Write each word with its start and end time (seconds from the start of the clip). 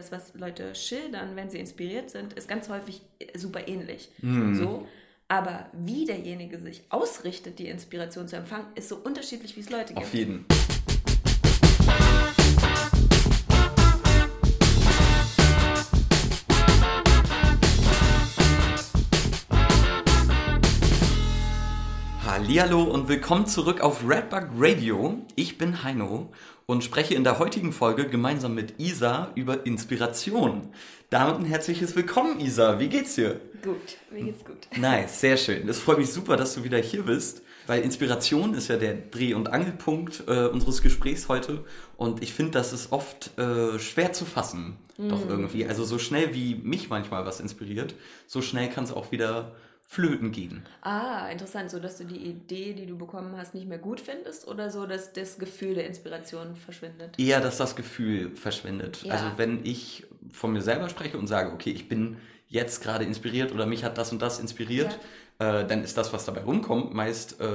Das, 0.00 0.12
was 0.12 0.32
Leute 0.32 0.74
schildern, 0.74 1.36
wenn 1.36 1.50
sie 1.50 1.58
inspiriert 1.58 2.08
sind, 2.08 2.32
ist 2.32 2.48
ganz 2.48 2.70
häufig 2.70 3.02
super 3.36 3.68
ähnlich. 3.68 4.08
Mhm. 4.22 4.54
So. 4.54 4.88
Aber 5.28 5.66
wie 5.74 6.06
derjenige 6.06 6.58
sich 6.58 6.84
ausrichtet, 6.88 7.58
die 7.58 7.68
Inspiration 7.68 8.26
zu 8.26 8.36
empfangen, 8.36 8.64
ist 8.76 8.88
so 8.88 8.96
unterschiedlich, 8.96 9.56
wie 9.56 9.60
es 9.60 9.68
Leute 9.68 9.92
gibt. 9.92 9.98
Auf 9.98 10.14
jeden. 10.14 10.46
Hallihallo 22.24 22.84
und 22.84 23.08
willkommen 23.08 23.46
zurück 23.46 23.82
auf 23.82 24.02
Redbug 24.08 24.48
Radio. 24.56 25.18
Ich 25.36 25.58
bin 25.58 25.82
Heino 25.84 26.32
und 26.70 26.84
spreche 26.84 27.14
in 27.14 27.24
der 27.24 27.40
heutigen 27.40 27.72
Folge 27.72 28.06
gemeinsam 28.06 28.54
mit 28.54 28.74
Isa 28.78 29.32
über 29.34 29.66
Inspiration. 29.66 30.68
Damit 31.10 31.34
ein 31.34 31.44
herzliches 31.44 31.96
Willkommen, 31.96 32.38
Isa. 32.38 32.78
Wie 32.78 32.88
geht's 32.88 33.16
dir? 33.16 33.40
Gut, 33.64 33.98
mir 34.12 34.26
geht's 34.26 34.44
gut. 34.44 34.68
Nice, 34.76 35.20
sehr 35.20 35.36
schön. 35.36 35.68
Es 35.68 35.80
freut 35.80 35.98
mich 35.98 36.12
super, 36.12 36.36
dass 36.36 36.54
du 36.54 36.62
wieder 36.62 36.78
hier 36.78 37.02
bist, 37.02 37.42
weil 37.66 37.82
Inspiration 37.82 38.54
ist 38.54 38.68
ja 38.68 38.76
der 38.76 38.94
Dreh- 38.94 39.34
und 39.34 39.52
Angelpunkt 39.52 40.22
äh, 40.28 40.46
unseres 40.46 40.80
Gesprächs 40.80 41.28
heute. 41.28 41.64
Und 41.96 42.22
ich 42.22 42.32
finde, 42.32 42.52
das 42.52 42.72
ist 42.72 42.92
oft 42.92 43.36
äh, 43.36 43.80
schwer 43.80 44.12
zu 44.12 44.24
fassen, 44.24 44.76
doch 44.96 45.28
irgendwie. 45.28 45.66
Also 45.66 45.82
so 45.82 45.98
schnell 45.98 46.34
wie 46.34 46.54
mich 46.54 46.88
manchmal 46.88 47.26
was 47.26 47.40
inspiriert, 47.40 47.96
so 48.28 48.42
schnell 48.42 48.68
kann 48.68 48.84
es 48.84 48.92
auch 48.92 49.10
wieder 49.10 49.56
flöten 49.90 50.30
gehen. 50.30 50.62
Ah, 50.82 51.28
interessant, 51.32 51.68
so 51.68 51.80
dass 51.80 51.98
du 51.98 52.04
die 52.04 52.18
Idee, 52.18 52.74
die 52.74 52.86
du 52.86 52.96
bekommen 52.96 53.36
hast, 53.36 53.54
nicht 53.54 53.66
mehr 53.66 53.78
gut 53.78 53.98
findest 53.98 54.46
oder 54.46 54.70
so, 54.70 54.86
dass 54.86 55.12
das 55.12 55.36
Gefühl 55.36 55.74
der 55.74 55.88
Inspiration 55.88 56.54
verschwindet? 56.54 57.18
Eher, 57.18 57.40
dass 57.40 57.56
das 57.56 57.74
Gefühl 57.74 58.36
verschwindet. 58.36 59.02
Ja. 59.02 59.14
Also 59.14 59.26
wenn 59.36 59.66
ich 59.66 60.06
von 60.30 60.52
mir 60.52 60.62
selber 60.62 60.88
spreche 60.88 61.18
und 61.18 61.26
sage, 61.26 61.50
okay, 61.52 61.70
ich 61.70 61.88
bin 61.88 62.18
jetzt 62.46 62.84
gerade 62.84 63.04
inspiriert 63.04 63.50
oder 63.50 63.66
mich 63.66 63.82
hat 63.82 63.98
das 63.98 64.12
und 64.12 64.22
das 64.22 64.38
inspiriert, 64.38 64.96
äh, 65.40 65.66
dann 65.66 65.82
ist 65.82 65.98
das, 65.98 66.12
was 66.12 66.24
dabei 66.24 66.42
rumkommt, 66.42 66.94
meist 66.94 67.40
äh, 67.40 67.46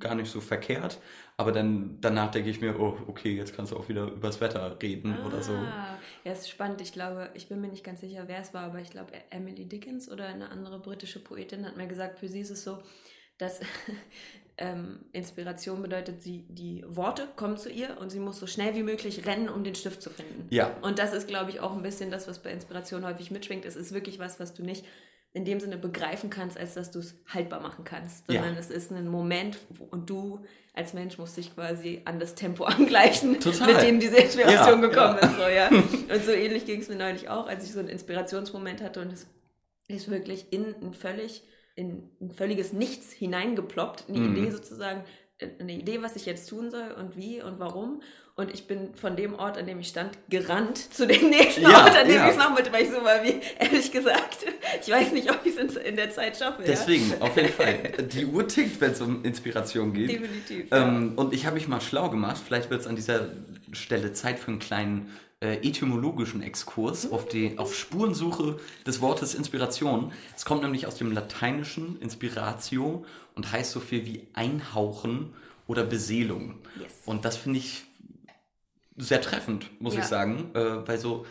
gar 0.00 0.16
nicht 0.16 0.32
so 0.32 0.40
verkehrt. 0.40 0.98
Aber 1.40 1.52
dann 1.52 1.98
danach 2.00 2.32
denke 2.32 2.50
ich 2.50 2.60
mir, 2.60 2.80
oh, 2.80 2.98
okay, 3.06 3.36
jetzt 3.36 3.54
kannst 3.54 3.70
du 3.70 3.76
auch 3.76 3.88
wieder 3.88 4.06
übers 4.06 4.40
Wetter 4.40 4.76
reden 4.82 5.16
oder 5.24 5.40
so. 5.40 5.52
Ah, 5.52 5.96
ja, 6.24 6.32
ist 6.32 6.50
spannend. 6.50 6.80
Ich 6.80 6.92
glaube, 6.92 7.30
ich 7.34 7.48
bin 7.48 7.60
mir 7.60 7.68
nicht 7.68 7.84
ganz 7.84 8.00
sicher, 8.00 8.24
wer 8.26 8.40
es 8.40 8.52
war, 8.54 8.64
aber 8.64 8.80
ich 8.80 8.90
glaube, 8.90 9.12
Emily 9.30 9.64
Dickens 9.64 10.10
oder 10.10 10.26
eine 10.26 10.50
andere 10.50 10.80
britische 10.80 11.20
Poetin 11.20 11.64
hat 11.64 11.76
mir 11.76 11.86
gesagt, 11.86 12.18
für 12.18 12.26
sie 12.26 12.40
ist 12.40 12.50
es 12.50 12.64
so, 12.64 12.82
dass 13.38 13.60
ähm, 14.58 14.98
Inspiration 15.12 15.80
bedeutet, 15.80 16.24
sie, 16.24 16.44
die 16.48 16.84
Worte 16.88 17.28
kommen 17.36 17.56
zu 17.56 17.70
ihr 17.70 17.98
und 18.00 18.10
sie 18.10 18.18
muss 18.18 18.40
so 18.40 18.48
schnell 18.48 18.74
wie 18.74 18.82
möglich 18.82 19.24
rennen, 19.24 19.48
um 19.48 19.62
den 19.62 19.76
Stift 19.76 20.02
zu 20.02 20.10
finden. 20.10 20.48
Ja. 20.50 20.76
Und 20.82 20.98
das 20.98 21.12
ist, 21.12 21.28
glaube 21.28 21.52
ich, 21.52 21.60
auch 21.60 21.76
ein 21.76 21.82
bisschen 21.82 22.10
das, 22.10 22.26
was 22.26 22.42
bei 22.42 22.50
Inspiration 22.50 23.06
häufig 23.06 23.30
mitschwingt. 23.30 23.64
Es 23.64 23.76
ist 23.76 23.94
wirklich 23.94 24.18
was, 24.18 24.40
was 24.40 24.54
du 24.54 24.64
nicht 24.64 24.84
in 25.34 25.44
dem 25.44 25.60
Sinne 25.60 25.76
begreifen 25.76 26.30
kannst, 26.30 26.58
als 26.58 26.74
dass 26.74 26.90
du 26.90 27.00
es 27.00 27.14
haltbar 27.28 27.60
machen 27.60 27.84
kannst, 27.84 28.28
Ja. 28.30 28.40
sondern 28.40 28.56
es 28.58 28.70
ist 28.70 28.90
ein 28.90 29.08
Moment 29.08 29.58
und 29.90 30.08
du 30.10 30.40
als 30.74 30.94
Mensch 30.94 31.18
musst 31.18 31.36
dich 31.36 31.54
quasi 31.54 32.02
an 32.04 32.18
das 32.18 32.34
Tempo 32.34 32.64
angleichen, 32.64 33.38
Total. 33.40 33.72
mit 33.74 33.82
dem 33.82 34.00
diese 34.00 34.16
Inspiration 34.16 34.80
Ja, 34.82 34.88
gekommen 34.88 35.18
ja. 35.20 35.28
ist. 35.28 35.36
So, 35.36 35.42
ja. 35.48 35.68
Und 36.14 36.24
so 36.24 36.30
ähnlich 36.32 36.64
ging 36.66 36.80
es 36.80 36.88
mir 36.88 36.96
neulich 36.96 37.28
auch, 37.28 37.46
als 37.48 37.64
ich 37.64 37.72
so 37.72 37.78
einen 37.80 37.88
Inspirationsmoment 37.88 38.82
hatte 38.82 39.00
und 39.02 39.12
es 39.12 39.26
ist 39.88 40.10
wirklich 40.10 40.52
in 40.52 40.74
ein 40.82 40.94
völlig, 40.94 41.42
in 41.74 42.08
ein 42.20 42.30
völliges 42.30 42.72
Nichts 42.72 43.12
hineingeploppt, 43.12 44.04
eine 44.08 44.18
Mhm. 44.18 44.36
Idee 44.36 44.50
sozusagen, 44.50 45.04
äh, 45.38 45.48
eine 45.58 45.72
Idee, 45.72 46.00
was 46.02 46.16
ich 46.16 46.26
jetzt 46.26 46.48
tun 46.48 46.70
soll 46.70 46.92
und 46.92 47.16
wie 47.16 47.42
und 47.42 47.58
warum. 47.58 48.02
Und 48.38 48.54
ich 48.54 48.68
bin 48.68 48.94
von 48.94 49.16
dem 49.16 49.34
Ort, 49.34 49.58
an 49.58 49.66
dem 49.66 49.80
ich 49.80 49.88
stand, 49.88 50.16
gerannt 50.30 50.78
zu 50.94 51.08
dem 51.08 51.28
nächsten 51.30 51.62
Ja, 51.62 51.82
Ort, 51.82 51.96
an 51.96 52.06
dem 52.06 52.14
ja. 52.14 52.26
ich 52.26 52.30
es 52.30 52.36
machen 52.38 52.54
wollte, 52.54 52.72
weil 52.72 52.84
ich 52.84 52.90
so 52.90 53.02
war 53.02 53.24
wie, 53.24 53.40
ehrlich 53.58 53.90
gesagt, 53.90 54.46
ich 54.80 54.88
weiß 54.88 55.10
nicht, 55.10 55.28
ob 55.28 55.40
ich 55.44 55.56
es 55.56 55.74
in, 55.74 55.96
der 55.96 56.12
Zeit 56.12 56.36
schaffe. 56.36 56.62
Deswegen, 56.64 57.20
auf 57.20 57.36
jeden 57.36 57.48
Fall. 57.52 57.74
Die 58.12 58.24
Uhr 58.24 58.46
tickt, 58.46 58.80
wenn 58.80 58.92
es 58.92 59.00
um 59.00 59.24
Inspiration 59.24 59.92
Ja? 59.92 60.06
geht. 60.06 60.10
Definitiv. 60.20 60.70
ja. 60.70 60.86
Ähm, 60.86 61.14
und 61.16 61.34
ich 61.34 61.46
habe 61.46 61.54
mich 61.54 61.66
mal 61.66 61.80
schlau 61.80 62.10
gemacht. 62.10 62.40
Vielleicht 62.46 62.70
wird 62.70 62.82
es 62.82 62.86
an 62.86 62.94
dieser 62.94 63.26
Stelle 63.72 64.12
Zeit 64.12 64.38
für 64.38 64.52
einen 64.52 64.60
kleinen 64.60 65.10
äh, 65.40 65.54
etymologischen 65.56 66.40
Exkurs 66.40 67.10
auf, 67.10 67.26
die, 67.26 67.58
auf 67.58 67.74
Spurensuche 67.74 68.60
des 68.86 69.00
Wortes 69.00 69.34
Inspiration. 69.34 70.12
Es 70.36 70.44
kommt 70.44 70.62
nämlich 70.62 70.86
aus 70.86 70.94
dem 70.94 71.10
lateinischen 71.10 72.00
Inspiratio 72.00 73.04
und 73.34 73.50
heißt 73.50 73.72
so 73.72 73.80
viel 73.80 74.06
wie 74.06 74.28
einhauchen 74.34 75.34
oder 75.66 75.82
Beseelung. 75.82 76.54
Yes. 76.80 76.92
Und 77.04 77.24
das 77.24 77.36
finde 77.36 77.58
ich 77.58 77.87
sehr 78.98 79.20
treffend, 79.20 79.70
muss 79.80 79.94
Ja. 79.94 80.00
ich 80.00 80.06
sagen, 80.06 80.50
äh, 80.54 80.86
weil 80.86 80.98
so 80.98 81.24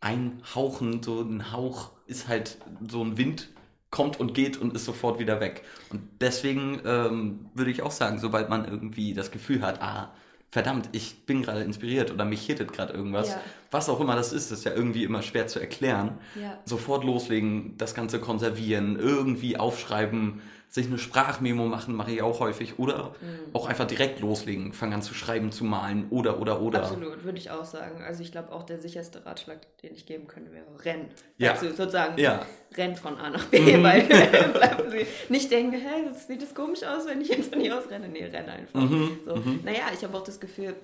einhauchen, 0.00 1.02
so 1.02 1.20
ein 1.22 1.52
Hauch 1.52 1.90
ist 2.06 2.28
halt 2.28 2.58
so 2.88 3.02
ein 3.02 3.16
Wind 3.16 3.48
kommt 3.90 4.18
und 4.20 4.34
geht 4.34 4.56
und 4.56 4.74
ist 4.74 4.84
sofort 4.84 5.18
wieder 5.18 5.40
weg. 5.40 5.62
Und 5.90 6.02
deswegen 6.20 6.80
ähm, 6.84 7.46
würde 7.54 7.70
ich 7.70 7.82
auch 7.82 7.92
sagen, 7.92 8.18
sobald 8.18 8.48
man 8.50 8.64
irgendwie 8.64 9.14
das 9.14 9.30
Gefühl 9.30 9.62
hat, 9.62 9.80
ah, 9.80 10.12
verdammt, 10.50 10.88
ich 10.92 11.24
bin 11.26 11.42
gerade 11.42 11.62
inspiriert 11.62 12.10
oder 12.12 12.24
mich 12.24 12.44
hittet 12.46 12.72
gerade 12.72 12.92
irgendwas, 12.92 13.28
Ja. 13.30 13.40
Was 13.74 13.88
auch 13.88 13.98
immer 14.00 14.14
das 14.16 14.32
ist, 14.32 14.50
ist 14.52 14.64
ja 14.64 14.72
irgendwie 14.72 15.02
immer 15.04 15.20
schwer 15.22 15.46
zu 15.48 15.58
erklären. 15.58 16.18
Ja. 16.40 16.58
Sofort 16.64 17.02
loslegen, 17.04 17.74
das 17.76 17.94
Ganze 17.94 18.20
konservieren, 18.20 18.96
irgendwie 18.98 19.56
aufschreiben, 19.56 20.40
sich 20.68 20.86
eine 20.86 20.98
Sprachmemo 20.98 21.66
machen, 21.66 21.94
mache 21.94 22.10
ich 22.12 22.22
auch 22.22 22.40
häufig. 22.40 22.78
Oder 22.80 23.14
Mhm. 23.20 23.52
auch 23.54 23.66
einfach 23.66 23.86
direkt 23.86 24.20
loslegen, 24.20 24.72
fangen 24.72 24.92
an 24.94 25.02
zu 25.02 25.14
schreiben, 25.14 25.52
zu 25.52 25.64
malen 25.64 26.06
oder, 26.10 26.40
oder, 26.40 26.60
oder. 26.60 26.80
Absolut, 26.82 27.22
würde 27.24 27.38
ich 27.38 27.50
auch 27.50 27.64
sagen. 27.64 28.02
Also 28.02 28.22
ich 28.22 28.32
glaube 28.32 28.50
auch 28.52 28.62
der 28.64 28.80
sicherste 28.80 29.24
Ratschlag, 29.26 29.58
den 29.82 29.94
ich 29.94 30.04
geben 30.06 30.26
könnte, 30.26 30.50
wäre 30.52 30.64
rennen. 30.84 31.10
Ja. 31.38 31.52
Also 31.52 31.68
sozusagen 31.70 32.18
Ja. 32.20 32.44
rennt 32.76 32.98
von 32.98 33.18
A 33.18 33.30
nach 33.30 33.44
B, 33.46 33.58
weil 33.82 34.02
bleiben 34.52 34.90
Sie 34.90 35.06
nicht 35.28 35.50
denken, 35.52 35.74
hä, 35.76 36.08
das 36.08 36.26
sieht 36.26 36.42
das 36.42 36.54
komisch 36.54 36.82
aus, 36.84 37.06
wenn 37.06 37.20
ich 37.20 37.28
jetzt 37.28 37.54
nicht 37.54 37.72
ausrenne. 37.72 38.08
Nee, 38.08 38.24
renn 38.24 38.48
einfach. 38.48 38.80
Mhm, 38.80 39.18
So. 39.24 39.34
Naja, 39.64 39.84
ich 39.96 40.02
habe 40.04 40.16
auch 40.16 40.24
das 40.24 40.40
Gefühl, 40.40 40.74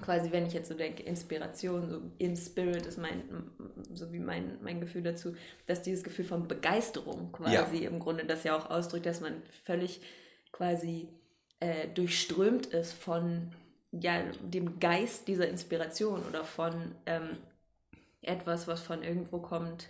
quasi, 0.00 0.30
wenn 0.32 0.46
ich 0.46 0.52
jetzt 0.52 0.68
so 0.68 0.74
denke, 0.74 1.02
Inspiration, 1.02 1.90
so 1.90 2.02
in 2.18 2.36
Spirit 2.36 2.86
ist 2.86 2.98
mein, 2.98 3.22
so 3.92 4.12
wie 4.12 4.20
mein, 4.20 4.58
mein 4.62 4.80
Gefühl 4.80 5.02
dazu, 5.02 5.34
dass 5.66 5.82
dieses 5.82 6.04
Gefühl 6.04 6.24
von 6.24 6.46
Begeisterung 6.48 7.32
quasi 7.32 7.84
im 7.84 7.98
Grunde 7.98 8.24
das 8.24 8.44
ja 8.44 8.56
auch 8.56 8.70
ausdrückt, 8.70 9.06
dass 9.06 9.20
man 9.20 9.42
völlig 9.64 10.00
quasi 10.52 11.08
äh, 11.60 11.88
durchströmt 11.88 12.66
ist 12.66 12.92
von 12.92 13.52
ja, 13.90 14.22
dem 14.42 14.78
Geist 14.78 15.28
dieser 15.28 15.48
Inspiration 15.48 16.22
oder 16.28 16.44
von 16.44 16.94
ähm, 17.06 17.38
etwas, 18.22 18.68
was 18.68 18.82
von 18.82 19.02
irgendwo 19.02 19.38
kommt, 19.38 19.88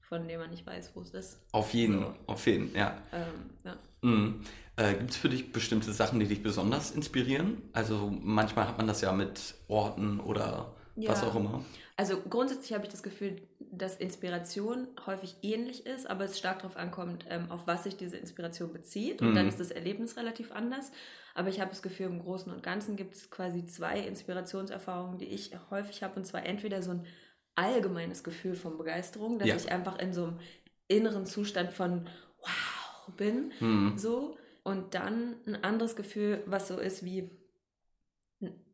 von 0.00 0.28
dem 0.28 0.40
man 0.40 0.50
nicht 0.50 0.66
weiß, 0.66 0.92
wo 0.94 1.00
es 1.00 1.10
ist. 1.10 1.40
Auf 1.52 1.74
jeden, 1.74 2.00
So. 2.00 2.14
auf 2.26 2.46
jeden, 2.46 2.74
ja. 2.74 3.02
Ähm, 3.12 3.50
ja. 3.64 3.76
Mhm. 4.02 4.44
Äh, 4.76 4.94
Gibt 4.94 5.10
es 5.10 5.16
für 5.16 5.28
dich 5.28 5.52
bestimmte 5.52 5.92
Sachen, 5.92 6.18
die 6.18 6.26
dich 6.26 6.42
besonders 6.42 6.90
inspirieren? 6.92 7.62
Also 7.72 8.10
manchmal 8.22 8.66
hat 8.68 8.78
man 8.78 8.86
das 8.86 9.00
ja 9.02 9.12
mit 9.12 9.54
Orten 9.68 10.18
oder 10.20 10.74
was 10.96 11.22
Ja. 11.22 11.28
auch 11.28 11.34
immer. 11.34 11.64
Also 11.96 12.20
grundsätzlich 12.20 12.72
habe 12.72 12.84
ich 12.84 12.90
das 12.90 13.02
Gefühl, 13.02 13.36
dass 13.60 13.96
Inspiration 13.96 14.88
häufig 15.06 15.36
ähnlich 15.42 15.86
ist, 15.86 16.08
aber 16.08 16.24
es 16.24 16.38
stark 16.38 16.60
darauf 16.60 16.76
ankommt, 16.76 17.26
ähm, 17.28 17.50
auf 17.50 17.66
was 17.66 17.84
sich 17.84 17.96
diese 17.96 18.16
Inspiration 18.16 18.72
bezieht. 18.72 19.20
Und 19.20 19.30
Mhm. 19.30 19.34
dann 19.34 19.48
ist 19.48 19.60
das 19.60 19.70
Erlebnis 19.70 20.16
relativ 20.16 20.52
anders. 20.52 20.90
Aber 21.34 21.48
ich 21.48 21.60
habe 21.60 21.70
das 21.70 21.82
Gefühl, 21.82 22.06
im 22.06 22.20
Großen 22.22 22.52
und 22.52 22.62
Ganzen 22.62 22.96
gibt 22.96 23.14
es 23.14 23.30
quasi 23.30 23.66
zwei 23.66 24.00
Inspirationserfahrungen, 24.00 25.18
die 25.18 25.26
ich 25.26 25.52
häufig 25.70 26.02
habe. 26.02 26.16
Und 26.16 26.24
zwar 26.26 26.44
entweder 26.44 26.82
so 26.82 26.92
ein 26.92 27.06
allgemeines 27.54 28.24
Gefühl 28.24 28.54
von 28.54 28.78
Begeisterung, 28.78 29.38
dass 29.38 29.48
Ja. 29.48 29.56
ich 29.56 29.70
einfach 29.70 29.98
in 29.98 30.12
so 30.14 30.24
einem 30.24 30.40
inneren 30.88 31.26
Zustand 31.26 31.72
von 31.72 32.08
wow 32.40 33.14
bin, 33.16 33.52
Mhm. 33.60 33.98
so. 33.98 34.36
Und 34.64 34.94
dann 34.94 35.36
ein 35.46 35.62
anderes 35.64 35.96
Gefühl, 35.96 36.42
was 36.46 36.68
so 36.68 36.78
ist 36.78 37.04
wie 37.04 37.30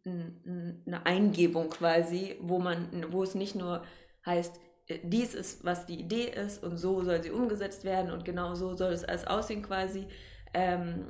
eine 0.04 1.04
Eingebung 1.04 1.70
quasi, 1.70 2.36
wo 2.40 2.58
man, 2.58 3.06
wo 3.10 3.22
es 3.22 3.34
nicht 3.34 3.54
nur 3.54 3.84
heißt, 4.24 4.58
äh, 4.86 4.98
dies 5.02 5.34
ist, 5.34 5.64
was 5.64 5.86
die 5.86 6.00
Idee 6.00 6.30
ist 6.30 6.62
und 6.62 6.76
so 6.76 7.02
soll 7.02 7.22
sie 7.22 7.30
umgesetzt 7.30 7.84
werden 7.84 8.10
und 8.10 8.24
genau 8.24 8.54
so 8.54 8.76
soll 8.76 8.92
es 8.92 9.04
alles 9.04 9.26
aussehen 9.26 9.62
quasi, 9.62 10.06
ähm, 10.54 11.06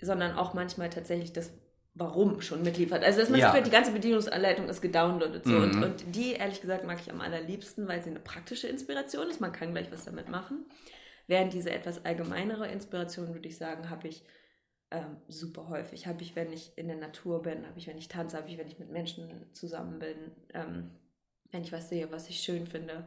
sondern 0.00 0.36
auch 0.36 0.54
manchmal 0.54 0.90
tatsächlich 0.90 1.32
das 1.32 1.52
Warum 1.94 2.40
schon 2.42 2.62
mitliefert. 2.62 3.02
Also 3.02 3.18
dass 3.18 3.28
man 3.28 3.40
Ja. 3.40 3.60
die 3.60 3.70
ganze 3.70 3.90
Bedienungsanleitung 3.90 4.68
ist 4.68 4.80
gedownloadet. 4.80 5.44
So. 5.44 5.50
Mhm. 5.50 5.62
Und, 5.62 5.82
und 5.82 6.14
die, 6.14 6.34
ehrlich 6.34 6.60
gesagt, 6.60 6.84
mag 6.84 7.00
ich 7.00 7.10
am 7.10 7.20
allerliebsten, 7.20 7.88
weil 7.88 8.00
sie 8.04 8.10
eine 8.10 8.20
praktische 8.20 8.68
Inspiration 8.68 9.28
ist. 9.28 9.40
Man 9.40 9.50
kann 9.50 9.72
gleich 9.72 9.90
was 9.90 10.04
damit 10.04 10.28
machen. 10.28 10.64
Während 11.28 11.52
diese 11.52 11.70
etwas 11.70 12.04
allgemeinere 12.04 12.66
Inspiration, 12.68 13.32
würde 13.32 13.48
ich 13.48 13.56
sagen, 13.56 13.90
habe 13.90 14.08
ich 14.08 14.24
ähm, 14.90 15.18
super 15.28 15.68
häufig. 15.68 16.06
Habe 16.06 16.22
ich, 16.22 16.34
wenn 16.34 16.52
ich 16.52 16.72
in 16.76 16.88
der 16.88 16.96
Natur 16.96 17.42
bin, 17.42 17.66
habe 17.66 17.78
ich, 17.78 17.86
wenn 17.86 17.98
ich 17.98 18.08
tanze, 18.08 18.36
habe 18.36 18.48
ich, 18.48 18.58
wenn 18.58 18.66
ich 18.66 18.78
mit 18.78 18.90
Menschen 18.90 19.28
zusammen 19.52 19.98
bin, 19.98 20.16
ähm, 20.54 20.90
wenn 21.50 21.62
ich 21.62 21.72
was 21.72 21.88
sehe, 21.88 22.10
was 22.10 22.28
ich 22.28 22.40
schön 22.40 22.66
finde, 22.66 23.06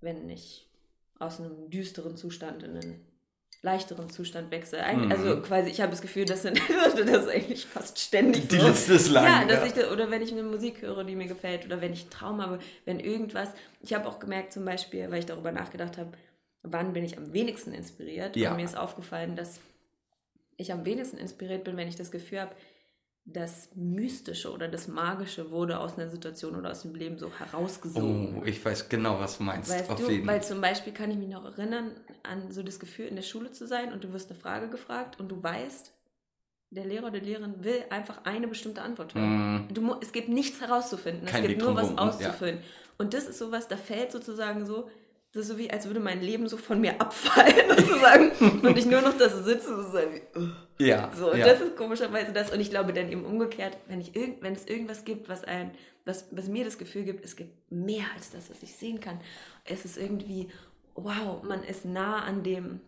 wenn 0.00 0.28
ich 0.28 0.68
aus 1.18 1.38
einem 1.38 1.70
düsteren 1.70 2.16
Zustand 2.16 2.62
in 2.62 2.76
einen 2.76 3.06
leichteren 3.62 4.08
Zustand 4.08 4.50
wechsle. 4.50 4.82
Mhm. 4.96 5.12
Also 5.12 5.42
quasi, 5.42 5.68
ich 5.68 5.82
habe 5.82 5.90
das 5.90 6.00
Gefühl, 6.00 6.24
das, 6.24 6.42
sind, 6.42 6.58
das 6.68 6.94
ist 6.94 7.28
eigentlich 7.28 7.66
fast 7.66 7.98
ständig 7.98 8.48
Die 8.48 8.56
so. 8.56 8.68
Liste 8.68 8.94
ist 8.94 9.10
lang. 9.10 9.24
Ja, 9.24 9.44
dass 9.44 9.76
ja. 9.76 9.82
Ich, 9.82 9.90
oder 9.90 10.10
wenn 10.10 10.22
ich 10.22 10.32
eine 10.32 10.42
Musik 10.42 10.80
höre, 10.80 11.04
die 11.04 11.14
mir 11.14 11.26
gefällt, 11.26 11.66
oder 11.66 11.82
wenn 11.82 11.92
ich 11.92 12.02
einen 12.02 12.10
Traum 12.10 12.40
habe, 12.40 12.58
wenn 12.86 13.00
irgendwas. 13.00 13.50
Ich 13.82 13.92
habe 13.92 14.08
auch 14.08 14.18
gemerkt, 14.18 14.54
zum 14.54 14.64
Beispiel, 14.64 15.10
weil 15.10 15.18
ich 15.18 15.26
darüber 15.26 15.52
nachgedacht 15.52 15.98
habe, 15.98 16.12
wann 16.62 16.92
bin 16.92 17.04
ich 17.04 17.16
am 17.16 17.32
wenigsten 17.32 17.72
inspiriert. 17.72 18.36
Ja. 18.36 18.50
Und 18.50 18.56
mir 18.56 18.64
ist 18.64 18.76
aufgefallen, 18.76 19.36
dass 19.36 19.60
ich 20.56 20.72
am 20.72 20.84
wenigsten 20.84 21.16
inspiriert 21.16 21.64
bin, 21.64 21.76
wenn 21.76 21.88
ich 21.88 21.96
das 21.96 22.10
Gefühl 22.10 22.40
habe, 22.40 22.54
das 23.24 23.68
Mystische 23.74 24.50
oder 24.52 24.66
das 24.68 24.88
Magische 24.88 25.50
wurde 25.50 25.78
aus 25.78 25.98
einer 25.98 26.08
Situation 26.08 26.56
oder 26.56 26.70
aus 26.70 26.82
dem 26.82 26.94
Leben 26.94 27.18
so 27.18 27.30
herausgesogen. 27.30 28.40
Oh, 28.40 28.44
ich 28.44 28.64
weiß 28.64 28.88
genau, 28.88 29.20
was 29.20 29.38
du 29.38 29.44
meinst. 29.44 29.70
Weißt 29.70 29.90
du, 29.90 30.26
weil 30.26 30.42
zum 30.42 30.60
Beispiel 30.60 30.92
kann 30.92 31.10
ich 31.10 31.16
mich 31.16 31.28
noch 31.28 31.44
erinnern 31.44 31.92
an 32.22 32.50
so 32.50 32.62
das 32.62 32.80
Gefühl, 32.80 33.06
in 33.06 33.16
der 33.16 33.22
Schule 33.22 33.52
zu 33.52 33.66
sein 33.66 33.92
und 33.92 34.04
du 34.04 34.12
wirst 34.12 34.30
eine 34.30 34.38
Frage 34.38 34.68
gefragt 34.68 35.20
und 35.20 35.28
du 35.28 35.42
weißt, 35.42 35.92
der 36.70 36.84
Lehrer 36.84 37.08
oder 37.08 37.20
die 37.20 37.26
Lehrerin 37.26 37.64
will 37.64 37.84
einfach 37.90 38.24
eine 38.24 38.46
bestimmte 38.46 38.82
Antwort 38.82 39.14
hören. 39.14 39.66
Mm. 39.66 39.74
Du, 39.74 39.96
es 40.00 40.12
gibt 40.12 40.28
nichts 40.28 40.60
herauszufinden, 40.60 41.26
Kein 41.26 41.42
es 41.42 41.48
gibt 41.48 41.62
nur 41.62 41.74
was 41.74 41.96
auszufüllen. 41.98 42.58
Ja. 42.58 42.64
Und 42.98 43.12
das 43.12 43.26
ist 43.26 43.38
sowas, 43.38 43.66
da 43.66 43.76
fällt 43.76 44.12
sozusagen 44.12 44.66
so 44.66 44.88
das 45.32 45.42
ist 45.42 45.48
so 45.48 45.58
wie, 45.58 45.70
als 45.70 45.86
würde 45.86 46.00
mein 46.00 46.20
Leben 46.20 46.48
so 46.48 46.56
von 46.56 46.80
mir 46.80 47.00
abfallen, 47.00 47.68
sozusagen. 47.76 48.30
und 48.66 48.76
ich 48.76 48.86
nur 48.86 49.00
noch 49.00 49.16
da 49.16 49.28
so 49.28 49.42
sitze 49.42 49.76
und 49.76 49.92
so 49.92 49.98
wie, 49.98 50.84
Ja. 50.84 51.12
So, 51.14 51.30
und 51.30 51.38
ja. 51.38 51.46
das 51.46 51.60
ist 51.60 51.76
komischerweise 51.76 52.32
das. 52.32 52.50
Und 52.50 52.58
ich 52.60 52.70
glaube 52.70 52.92
dann 52.92 53.10
eben 53.10 53.24
umgekehrt, 53.24 53.76
wenn, 53.86 54.00
ich 54.00 54.16
irgend, 54.16 54.42
wenn 54.42 54.54
es 54.54 54.66
irgendwas 54.66 55.04
gibt, 55.04 55.28
was, 55.28 55.44
ein, 55.44 55.70
was, 56.04 56.26
was 56.32 56.48
mir 56.48 56.64
das 56.64 56.78
Gefühl 56.78 57.04
gibt, 57.04 57.24
es 57.24 57.36
gibt 57.36 57.70
mehr 57.70 58.06
als 58.16 58.30
das, 58.30 58.50
was 58.50 58.62
ich 58.62 58.74
sehen 58.74 58.98
kann. 58.98 59.20
Es 59.64 59.84
ist 59.84 59.96
irgendwie, 59.96 60.48
wow, 60.94 61.42
man 61.44 61.62
ist 61.62 61.84
nah 61.84 62.24
an 62.24 62.42
dem 62.42 62.80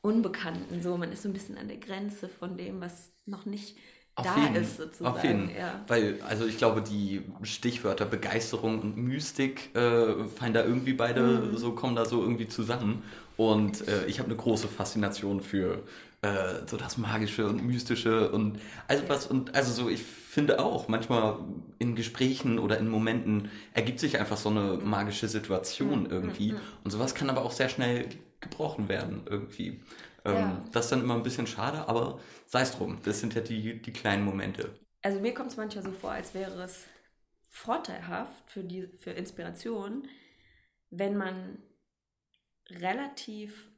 Unbekannten, 0.00 0.82
so. 0.82 0.96
Man 0.96 1.12
ist 1.12 1.22
so 1.22 1.28
ein 1.28 1.34
bisschen 1.34 1.58
an 1.58 1.68
der 1.68 1.78
Grenze 1.78 2.28
von 2.28 2.56
dem, 2.56 2.80
was 2.80 3.10
noch 3.26 3.44
nicht 3.44 3.76
auf 4.16 4.24
da 4.24 4.36
jeden, 4.36 4.54
ist 4.54 4.76
sozusagen. 4.76 5.16
Auf 5.16 5.24
jeden. 5.24 5.50
Ja. 5.50 5.80
Weil, 5.88 6.20
also 6.28 6.46
ich 6.46 6.56
glaube, 6.56 6.82
die 6.82 7.22
Stichwörter 7.42 8.04
Begeisterung 8.04 8.80
und 8.80 8.96
Mystik 8.96 9.74
äh, 9.74 10.24
fallen 10.36 10.54
da 10.54 10.62
irgendwie 10.62 10.92
beide 10.92 11.22
mhm. 11.22 11.56
so, 11.56 11.72
kommen 11.72 11.96
da 11.96 12.04
so 12.04 12.22
irgendwie 12.22 12.46
zusammen. 12.46 13.02
Und 13.36 13.86
äh, 13.88 14.06
ich 14.06 14.20
habe 14.20 14.28
eine 14.28 14.36
große 14.36 14.68
Faszination 14.68 15.40
für 15.40 15.82
äh, 16.22 16.66
so 16.66 16.76
das 16.76 16.96
Magische 16.96 17.46
und 17.46 17.66
Mystische 17.66 18.30
und 18.30 18.60
also 18.86 19.02
ja. 19.02 19.08
was 19.08 19.26
und 19.26 19.54
also 19.56 19.72
so, 19.72 19.90
ich 19.90 20.02
finde 20.02 20.60
auch, 20.60 20.88
manchmal 20.88 21.38
in 21.78 21.96
Gesprächen 21.96 22.58
oder 22.58 22.78
in 22.78 22.88
Momenten 22.88 23.50
ergibt 23.72 23.98
sich 24.00 24.18
einfach 24.18 24.36
so 24.36 24.48
eine 24.48 24.78
magische 24.82 25.26
Situation 25.26 26.04
mhm. 26.04 26.10
irgendwie. 26.10 26.52
Mhm. 26.52 26.58
Und 26.84 26.90
sowas 26.92 27.14
kann 27.16 27.30
aber 27.30 27.42
auch 27.42 27.52
sehr 27.52 27.68
schnell 27.68 28.06
gebrochen 28.40 28.88
werden 28.88 29.22
irgendwie. 29.28 29.80
Ähm, 30.24 30.34
ja. 30.34 30.64
Das 30.72 30.86
ist 30.86 30.92
dann 30.92 31.00
immer 31.00 31.14
ein 31.14 31.22
bisschen 31.22 31.46
schade, 31.46 31.88
aber 31.88 32.20
sei 32.46 32.62
es 32.62 32.76
drum. 32.76 32.98
Das 33.04 33.20
sind 33.20 33.34
ja 33.34 33.40
die, 33.40 33.80
die 33.80 33.92
kleinen 33.92 34.24
Momente. 34.24 34.78
Also 35.02 35.20
mir 35.20 35.34
kommt 35.34 35.50
es 35.50 35.56
manchmal 35.56 35.84
so 35.84 35.92
vor, 35.92 36.12
als 36.12 36.32
wäre 36.34 36.62
es 36.62 36.86
vorteilhaft 37.50 38.50
für, 38.50 38.64
die, 38.64 38.88
für 38.98 39.10
Inspiration, 39.10 40.08
wenn 40.90 41.16
man 41.16 41.58
relativ 42.70 43.70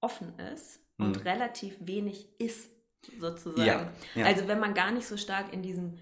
offen 0.00 0.38
ist 0.54 0.80
und 0.96 1.16
hm. 1.16 1.22
relativ 1.22 1.76
wenig 1.80 2.28
ist, 2.38 2.70
sozusagen. 3.18 3.66
Ja, 3.66 3.92
ja. 4.14 4.26
Also 4.26 4.48
wenn 4.48 4.58
man 4.58 4.74
gar 4.74 4.90
nicht 4.90 5.06
so 5.06 5.16
stark 5.16 5.52
in 5.52 5.62
diesem 5.62 5.98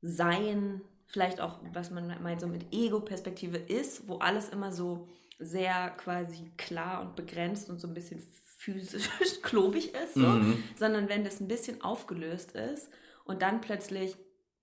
Sein, 0.00 0.80
vielleicht 1.06 1.40
auch, 1.40 1.58
was 1.72 1.90
man 1.90 2.22
meint, 2.22 2.40
so 2.40 2.46
mit 2.46 2.72
Ego-Perspektive 2.72 3.56
ist, 3.56 4.08
wo 4.08 4.18
alles 4.18 4.48
immer 4.48 4.72
so 4.72 5.08
sehr 5.38 5.90
quasi 5.90 6.50
klar 6.56 7.02
und 7.02 7.16
begrenzt 7.16 7.70
und 7.70 7.80
so 7.80 7.88
ein 7.88 7.94
bisschen 7.94 8.20
physisch 8.58 9.08
klobig 9.42 9.94
ist, 9.94 10.14
so, 10.14 10.20
mhm. 10.20 10.62
sondern 10.76 11.08
wenn 11.08 11.24
das 11.24 11.40
ein 11.40 11.48
bisschen 11.48 11.80
aufgelöst 11.80 12.52
ist 12.52 12.90
und 13.24 13.40
dann 13.40 13.60
plötzlich 13.60 14.16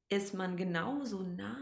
ist 0.09 0.33
man 0.33 0.57
genauso 0.57 1.21
nah 1.23 1.57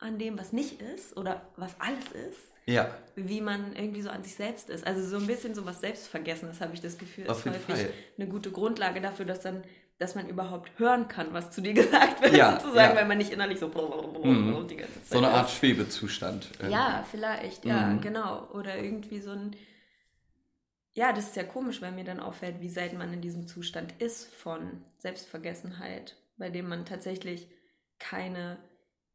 an 0.00 0.18
dem, 0.18 0.38
was 0.38 0.52
nicht 0.52 0.82
ist 0.82 1.16
oder 1.16 1.48
was 1.56 1.80
alles 1.80 2.04
ist, 2.28 2.52
ja. 2.66 2.90
wie 3.14 3.40
man 3.40 3.74
irgendwie 3.74 4.02
so 4.02 4.10
an 4.10 4.22
sich 4.22 4.34
selbst 4.34 4.70
ist. 4.70 4.86
Also 4.86 5.06
so 5.06 5.16
ein 5.16 5.26
bisschen 5.26 5.54
so 5.54 5.64
was 5.64 5.80
Selbstvergessenes, 5.80 6.60
habe 6.60 6.74
ich 6.74 6.80
das 6.80 6.98
Gefühl, 6.98 7.24
ist 7.24 7.44
häufig 7.46 7.60
Fall. 7.60 7.90
eine 8.18 8.28
gute 8.28 8.50
Grundlage 8.50 9.00
dafür, 9.00 9.24
dass 9.24 9.40
dann 9.40 9.62
dass 9.98 10.14
man 10.14 10.28
überhaupt 10.28 10.70
hören 10.78 11.08
kann, 11.08 11.32
was 11.32 11.50
zu 11.50 11.60
dir 11.60 11.74
gesagt 11.74 12.22
wird, 12.22 12.32
ja, 12.32 12.52
sozusagen, 12.52 12.94
ja. 12.94 12.96
weil 12.96 13.06
man 13.06 13.18
nicht 13.18 13.32
innerlich 13.32 13.58
so 13.58 13.66
mhm. 13.66 14.66
So 15.10 15.18
eine 15.18 15.28
Art 15.28 15.50
Schwebezustand. 15.50 16.50
Irgendwie. 16.58 16.72
Ja, 16.72 17.04
vielleicht, 17.10 17.64
ja, 17.64 17.88
mhm. 17.88 18.00
genau. 18.00 18.48
Oder 18.52 18.78
irgendwie 18.78 19.20
so 19.20 19.32
ein 19.32 19.56
ja, 20.98 21.12
das 21.12 21.28
ist 21.28 21.36
ja 21.36 21.44
komisch, 21.44 21.80
weil 21.80 21.92
mir 21.92 22.02
dann 22.02 22.18
auffällt, 22.18 22.60
wie 22.60 22.68
selten 22.68 22.98
man 22.98 23.12
in 23.12 23.20
diesem 23.20 23.46
Zustand 23.46 23.94
ist 24.00 24.34
von 24.34 24.82
Selbstvergessenheit, 24.98 26.16
bei 26.38 26.50
dem 26.50 26.68
man 26.68 26.84
tatsächlich 26.84 27.46
keine 28.00 28.58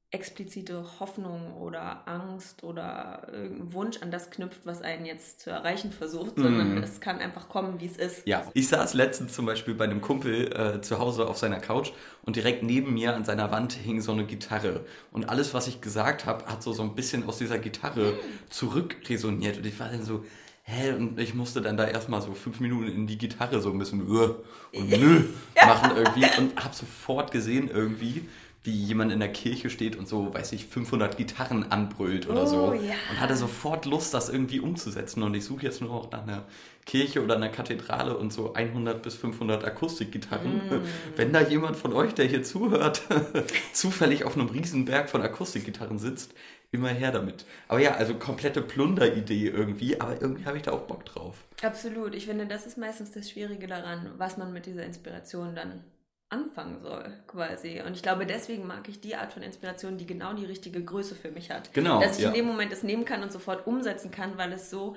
explizite 0.09 0.85
Hoffnung 1.01 1.57
oder 1.57 2.07
Angst 2.07 2.63
oder 2.63 3.27
irgendeinen 3.29 3.73
Wunsch 3.73 4.01
an 4.01 4.11
das 4.11 4.29
knüpft, 4.29 4.65
was 4.65 4.81
einen 4.81 5.05
jetzt 5.05 5.41
zu 5.41 5.49
erreichen 5.49 5.91
versucht, 5.91 6.37
sondern 6.37 6.75
mm. 6.75 6.83
es 6.83 7.01
kann 7.01 7.19
einfach 7.19 7.49
kommen, 7.49 7.81
wie 7.81 7.87
es 7.87 7.97
ist. 7.97 8.25
Ja, 8.27 8.49
ich 8.53 8.69
saß 8.69 8.93
letztens 8.93 9.33
zum 9.33 9.45
Beispiel 9.45 9.73
bei 9.73 9.83
einem 9.83 9.99
Kumpel 9.99 10.53
äh, 10.53 10.81
zu 10.81 10.99
Hause 10.99 11.27
auf 11.27 11.37
seiner 11.37 11.59
Couch 11.59 11.91
und 12.21 12.37
direkt 12.37 12.63
neben 12.63 12.93
mir 12.93 13.13
an 13.13 13.25
seiner 13.25 13.51
Wand 13.51 13.73
hing 13.73 13.99
so 13.99 14.13
eine 14.13 14.25
Gitarre 14.25 14.85
und 15.11 15.27
alles, 15.27 15.53
was 15.53 15.67
ich 15.67 15.81
gesagt 15.81 16.25
habe, 16.27 16.45
hat 16.45 16.63
so, 16.63 16.71
so 16.71 16.83
ein 16.83 16.95
bisschen 16.95 17.27
aus 17.27 17.39
dieser 17.39 17.59
Gitarre 17.59 18.13
mm. 18.13 18.51
zurückresoniert 18.51 19.57
und 19.57 19.65
ich 19.65 19.77
war 19.79 19.89
dann 19.89 20.03
so, 20.03 20.23
hä, 20.63 20.93
und 20.93 21.19
ich 21.19 21.33
musste 21.33 21.61
dann 21.61 21.77
da 21.77 21.85
erstmal 21.85 22.21
so 22.21 22.33
fünf 22.33 22.59
Minuten 22.59 22.87
in 22.87 23.07
die 23.07 23.17
Gitarre 23.17 23.61
so 23.61 23.71
ein 23.71 23.77
bisschen 23.77 24.09
uh, 24.09 24.35
und 24.73 24.89
nö 24.99 25.23
machen 25.65 25.91
irgendwie 25.95 26.25
und 26.37 26.55
hab 26.63 26.73
sofort 26.73 27.31
gesehen 27.31 27.69
irgendwie, 27.69 28.27
wie 28.63 28.71
jemand 28.71 29.11
in 29.11 29.19
der 29.19 29.31
Kirche 29.31 29.69
steht 29.69 29.97
und 29.97 30.07
so, 30.07 30.33
weiß 30.33 30.53
ich, 30.53 30.65
500 30.65 31.17
Gitarren 31.17 31.69
anbrüllt 31.69 32.29
oder 32.29 32.43
oh, 32.43 32.47
so. 32.47 32.73
Ja. 32.73 32.93
Und 33.11 33.19
hatte 33.19 33.35
sofort 33.35 33.85
Lust, 33.85 34.13
das 34.13 34.29
irgendwie 34.29 34.61
umzusetzen. 34.61 35.21
Und 35.21 35.33
ich 35.33 35.43
suche 35.43 35.63
jetzt 35.63 35.81
nur 35.81 35.89
noch 35.89 36.11
nach 36.11 36.23
einer 36.23 36.45
Kirche 36.85 37.21
oder 37.21 37.35
einer 37.35 37.49
Kathedrale 37.49 38.17
und 38.17 38.31
so 38.31 38.53
100 38.53 39.01
bis 39.01 39.15
500 39.15 39.65
Akustikgitarren. 39.65 40.55
Mm. 40.55 40.81
Wenn 41.17 41.33
da 41.33 41.41
jemand 41.41 41.75
von 41.75 41.91
euch, 41.91 42.13
der 42.13 42.25
hier 42.25 42.43
zuhört, 42.43 43.03
zufällig 43.73 44.23
auf 44.23 44.37
einem 44.37 44.47
Riesenberg 44.47 45.09
von 45.09 45.21
Akustikgitarren 45.21 45.99
sitzt, 45.99 46.33
immer 46.73 46.89
her 46.89 47.11
damit. 47.11 47.45
Aber 47.67 47.79
ja, 47.79 47.95
also 47.95 48.15
komplette 48.15 48.61
Plunderidee 48.61 49.47
irgendwie, 49.47 50.01
aber 50.01 50.21
irgendwie 50.21 50.45
habe 50.45 50.57
ich 50.57 50.63
da 50.63 50.71
auch 50.71 50.81
Bock 50.81 51.05
drauf. 51.05 51.45
Absolut. 51.61 52.15
Ich 52.15 52.25
finde, 52.25 52.47
das 52.47 52.65
ist 52.65 52.77
meistens 52.77 53.11
das 53.11 53.29
Schwierige 53.29 53.67
daran, 53.67 54.11
was 54.17 54.37
man 54.37 54.51
mit 54.51 54.65
dieser 54.65 54.83
Inspiration 54.83 55.55
dann 55.55 55.83
anfangen 56.29 56.81
soll, 56.81 57.13
quasi. 57.27 57.81
Und 57.85 57.95
ich 57.95 58.01
glaube, 58.01 58.25
deswegen 58.25 58.65
mag 58.65 58.89
ich 58.89 58.99
die 58.99 59.15
Art 59.15 59.31
von 59.31 59.43
Inspiration, 59.43 59.97
die 59.97 60.07
genau 60.07 60.33
die 60.33 60.45
richtige 60.45 60.83
Größe 60.83 61.13
für 61.13 61.29
mich 61.29 61.51
hat. 61.51 61.71
Genau. 61.73 62.01
Dass 62.01 62.17
ich 62.17 62.23
ja. 62.23 62.29
in 62.29 62.35
dem 62.35 62.45
Moment 62.45 62.73
es 62.73 62.81
nehmen 62.81 63.05
kann 63.05 63.21
und 63.21 63.31
sofort 63.31 63.67
umsetzen 63.67 64.09
kann, 64.09 64.35
weil 64.37 64.51
es 64.51 64.71
so 64.71 64.95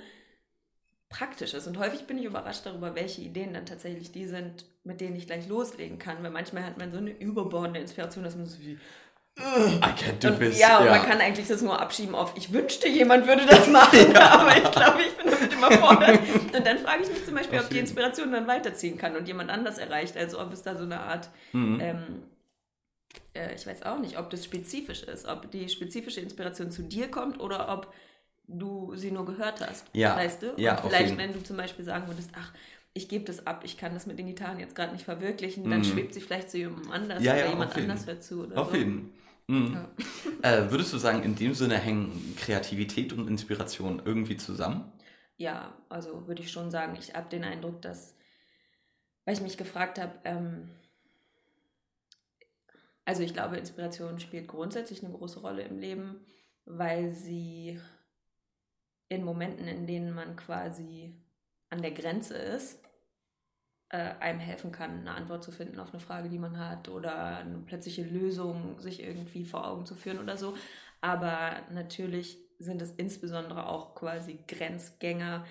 praktisch 1.10 1.52
ist. 1.52 1.66
Und 1.66 1.78
häufig 1.78 2.06
bin 2.06 2.18
ich 2.18 2.24
überrascht 2.24 2.64
darüber, 2.64 2.94
welche 2.94 3.20
Ideen 3.20 3.52
dann 3.52 3.66
tatsächlich 3.66 4.12
die 4.12 4.26
sind, 4.26 4.64
mit 4.82 5.02
denen 5.02 5.14
ich 5.14 5.26
gleich 5.26 5.46
loslegen 5.46 5.98
kann. 5.98 6.22
Weil 6.22 6.30
manchmal 6.30 6.64
hat 6.64 6.78
man 6.78 6.90
so 6.90 6.98
eine 6.98 7.10
überbordende 7.10 7.80
Inspiration, 7.80 8.24
dass 8.24 8.34
man 8.34 8.46
so 8.46 8.58
wie, 8.60 8.78
I 9.38 9.92
can't 9.92 10.18
do 10.20 10.30
this. 10.30 10.58
Ja, 10.58 10.78
und 10.78 10.86
ja. 10.86 10.92
man 10.92 11.02
kann 11.02 11.20
eigentlich 11.20 11.46
das 11.46 11.60
nur 11.60 11.78
abschieben 11.78 12.14
auf, 12.14 12.32
ich 12.36 12.52
wünschte, 12.52 12.88
jemand 12.88 13.26
würde 13.26 13.44
das 13.44 13.66
machen, 13.70 14.12
ja. 14.12 14.40
aber 14.40 14.56
ich 14.56 14.70
glaube, 14.70 15.02
ich 15.02 15.14
bin 15.14 15.30
damit 15.30 15.52
überfordert. 15.52 16.20
Und 16.56 16.66
dann 16.66 16.78
frage 16.78 17.02
ich 17.02 17.10
mich 17.10 17.24
zum 17.24 17.34
Beispiel, 17.34 17.60
ob 17.60 17.68
die 17.68 17.78
Inspiration 17.78 18.32
dann 18.32 18.46
weiterziehen 18.46 18.96
kann 18.96 19.14
und 19.14 19.28
jemand 19.28 19.50
anders 19.50 19.76
erreicht. 19.76 20.16
Also 20.16 20.40
ob 20.40 20.52
es 20.54 20.62
da 20.62 20.74
so 20.74 20.84
eine 20.84 21.00
Art, 21.00 21.28
mhm. 21.52 21.78
ähm, 21.80 22.22
äh, 23.34 23.54
ich 23.54 23.66
weiß 23.66 23.82
auch 23.82 23.98
nicht, 23.98 24.18
ob 24.18 24.30
das 24.30 24.42
spezifisch 24.42 25.02
ist, 25.02 25.26
ob 25.26 25.50
die 25.50 25.68
spezifische 25.68 26.20
Inspiration 26.20 26.70
zu 26.70 26.82
dir 26.82 27.10
kommt 27.10 27.38
oder 27.40 27.68
ob 27.68 27.92
du 28.48 28.94
sie 28.94 29.10
nur 29.10 29.26
gehört 29.26 29.60
hast. 29.60 29.84
Ja. 29.92 30.16
Weißt 30.16 30.42
du? 30.42 30.54
Ja, 30.56 30.80
und 30.80 30.88
vielleicht, 30.88 31.18
wenn 31.18 31.34
du 31.34 31.42
zum 31.42 31.58
Beispiel 31.58 31.84
sagen 31.84 32.06
würdest, 32.06 32.30
ach, 32.38 32.52
ich 32.94 33.10
gebe 33.10 33.24
das 33.24 33.46
ab, 33.46 33.62
ich 33.64 33.76
kann 33.76 33.92
das 33.92 34.06
mit 34.06 34.18
den 34.18 34.26
Gitarren 34.26 34.58
jetzt 34.58 34.74
gerade 34.74 34.94
nicht 34.94 35.04
verwirklichen, 35.04 35.68
dann 35.68 35.80
mhm. 35.80 35.84
schwebt 35.84 36.14
sie 36.14 36.22
vielleicht 36.22 36.48
zu 36.48 36.56
jemandem 36.56 36.90
anders 36.90 37.22
ja, 37.22 37.34
oder 37.34 37.48
jemand 37.50 37.76
anders 37.76 38.06
hört 38.06 38.24
zu. 38.24 38.44
Oder 38.44 38.58
auf 38.58 38.70
so. 38.70 38.76
jeden 38.76 39.12
Mhm. 39.48 39.74
Ja. 40.42 40.50
Äh, 40.50 40.70
würdest 40.70 40.92
du 40.92 40.98
sagen, 40.98 41.22
in 41.22 41.36
dem 41.36 41.54
Sinne 41.54 41.78
hängen 41.78 42.34
Kreativität 42.36 43.12
und 43.12 43.28
Inspiration 43.28 44.02
irgendwie 44.04 44.36
zusammen? 44.36 44.92
Ja, 45.36 45.76
also 45.88 46.26
würde 46.26 46.42
ich 46.42 46.50
schon 46.50 46.70
sagen. 46.70 46.96
Ich 46.98 47.14
habe 47.14 47.28
den 47.28 47.44
Eindruck, 47.44 47.82
dass, 47.82 48.16
weil 49.24 49.34
ich 49.34 49.42
mich 49.42 49.56
gefragt 49.56 49.98
habe, 49.98 50.18
ähm, 50.24 50.70
also 53.04 53.22
ich 53.22 53.34
glaube, 53.34 53.56
Inspiration 53.56 54.18
spielt 54.18 54.48
grundsätzlich 54.48 55.04
eine 55.04 55.12
große 55.12 55.40
Rolle 55.40 55.62
im 55.62 55.78
Leben, 55.78 56.26
weil 56.64 57.12
sie 57.12 57.80
in 59.08 59.24
Momenten, 59.24 59.68
in 59.68 59.86
denen 59.86 60.12
man 60.12 60.34
quasi 60.34 61.14
an 61.70 61.82
der 61.82 61.92
Grenze 61.92 62.34
ist, 62.36 62.80
äh, 63.90 64.14
einem 64.20 64.40
helfen 64.40 64.72
kann, 64.72 65.00
eine 65.00 65.12
Antwort 65.12 65.44
zu 65.44 65.52
finden 65.52 65.78
auf 65.78 65.92
eine 65.92 66.00
Frage, 66.00 66.28
die 66.28 66.38
man 66.38 66.58
hat 66.58 66.88
oder 66.88 67.38
eine 67.38 67.58
plötzliche 67.58 68.02
Lösung 68.04 68.80
sich 68.80 69.02
irgendwie 69.02 69.44
vor 69.44 69.66
Augen 69.66 69.86
zu 69.86 69.94
führen 69.94 70.18
oder 70.18 70.36
so. 70.36 70.56
Aber 71.00 71.62
natürlich 71.70 72.38
sind 72.58 72.80
es 72.82 72.92
insbesondere 72.92 73.68
auch 73.68 73.94
quasi 73.94 74.38
Grenzgänger, 74.48 75.44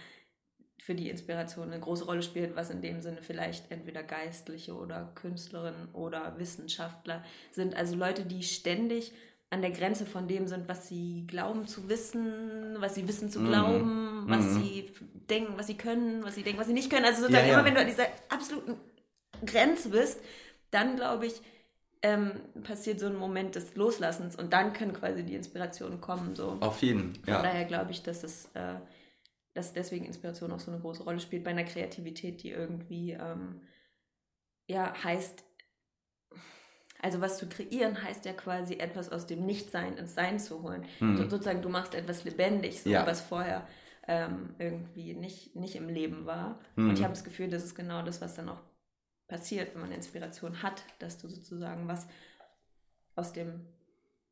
für 0.85 0.93
die 0.93 1.09
Inspiration 1.09 1.71
eine 1.71 1.79
große 1.79 2.05
Rolle 2.05 2.21
spielt, 2.21 2.55
was 2.55 2.69
in 2.69 2.83
dem 2.83 3.01
Sinne 3.01 3.23
vielleicht 3.23 3.71
entweder 3.71 4.03
Geistliche 4.03 4.75
oder 4.75 5.11
Künstlerinnen 5.15 5.89
oder 5.93 6.37
Wissenschaftler 6.37 7.23
sind. 7.51 7.75
Also 7.75 7.95
Leute, 7.95 8.23
die 8.23 8.43
ständig 8.43 9.11
an 9.49 9.61
der 9.61 9.71
Grenze 9.71 10.05
von 10.05 10.27
dem 10.27 10.47
sind, 10.47 10.67
was 10.67 10.87
sie 10.87 11.25
glauben 11.27 11.67
zu 11.67 11.87
wissen, 11.87 12.75
was 12.79 12.95
sie 12.95 13.07
wissen 13.07 13.29
zu 13.29 13.39
mhm. 13.39 13.47
glauben, 13.47 14.23
was 14.27 14.45
mhm. 14.45 14.61
sie 14.61 14.91
denken, 15.29 15.53
was 15.57 15.67
sie 15.67 15.77
können, 15.77 16.23
was 16.23 16.35
sie 16.35 16.43
denken, 16.43 16.59
was 16.59 16.67
sie 16.67 16.73
nicht 16.73 16.89
können. 16.89 17.05
Also 17.05 17.21
sozusagen 17.21 17.47
ja, 17.47 17.53
ja. 17.53 17.59
immer, 17.59 17.65
wenn 17.65 17.75
du 17.75 17.81
an 17.81 17.87
dieser 17.87 18.07
absoluten 18.29 18.75
Grenze 19.45 19.89
bist, 19.89 20.19
dann 20.71 20.95
glaube 20.95 21.27
ich, 21.27 21.41
ähm, 22.01 22.33
passiert 22.63 22.99
so 22.99 23.07
ein 23.07 23.15
Moment 23.15 23.55
des 23.55 23.75
Loslassens 23.75 24.35
und 24.35 24.53
dann 24.53 24.73
können 24.73 24.93
quasi 24.93 25.23
die 25.23 25.35
Inspirationen 25.35 26.01
kommen. 26.01 26.35
So. 26.35 26.57
Auf 26.59 26.81
jeden, 26.81 27.13
ja. 27.25 27.35
Von 27.35 27.43
daher 27.43 27.65
glaube 27.65 27.91
ich, 27.91 28.03
dass 28.03 28.23
es 28.23 28.49
äh, 28.53 28.75
dass 29.55 29.71
deswegen 29.71 30.05
Inspiration 30.05 30.51
auch 30.51 30.59
so 30.59 30.69
eine 30.69 30.81
große 30.81 31.03
Rolle 31.03 31.19
spielt 31.19 31.45
bei 31.45 31.51
einer 31.51 31.63
Kreativität, 31.63 32.43
die 32.43 32.51
irgendwie 32.51 33.11
ähm, 33.11 33.61
ja 34.67 34.93
heißt, 35.03 35.43
also 37.01 37.21
was 37.21 37.37
zu 37.37 37.47
kreieren 37.47 38.01
heißt 38.01 38.25
ja 38.25 38.33
quasi 38.33 38.75
etwas 38.75 39.11
aus 39.11 39.25
dem 39.25 39.45
Nichtsein 39.45 39.97
ins 39.97 40.15
Sein 40.15 40.39
zu 40.39 40.63
holen. 40.63 40.85
Mhm. 40.99 41.17
So, 41.17 41.29
sozusagen, 41.29 41.61
du 41.61 41.69
machst 41.69 41.95
etwas 41.95 42.23
lebendig, 42.23 42.81
so, 42.81 42.89
ja. 42.89 43.05
was 43.05 43.21
vorher 43.21 43.67
ähm, 44.07 44.55
irgendwie 44.59 45.13
nicht, 45.13 45.55
nicht 45.55 45.75
im 45.75 45.89
Leben 45.89 46.25
war. 46.25 46.59
Mhm. 46.75 46.89
Und 46.89 46.97
ich 46.97 47.03
habe 47.03 47.13
das 47.13 47.23
Gefühl, 47.23 47.49
das 47.49 47.63
ist 47.63 47.75
genau 47.75 48.01
das, 48.03 48.21
was 48.21 48.35
dann 48.35 48.49
auch 48.49 48.61
passiert, 49.27 49.73
wenn 49.73 49.81
man 49.81 49.91
Inspiration 49.91 50.61
hat, 50.61 50.83
dass 50.99 51.17
du 51.17 51.27
sozusagen 51.27 51.87
was 51.87 52.07
aus 53.15 53.33
dem 53.33 53.65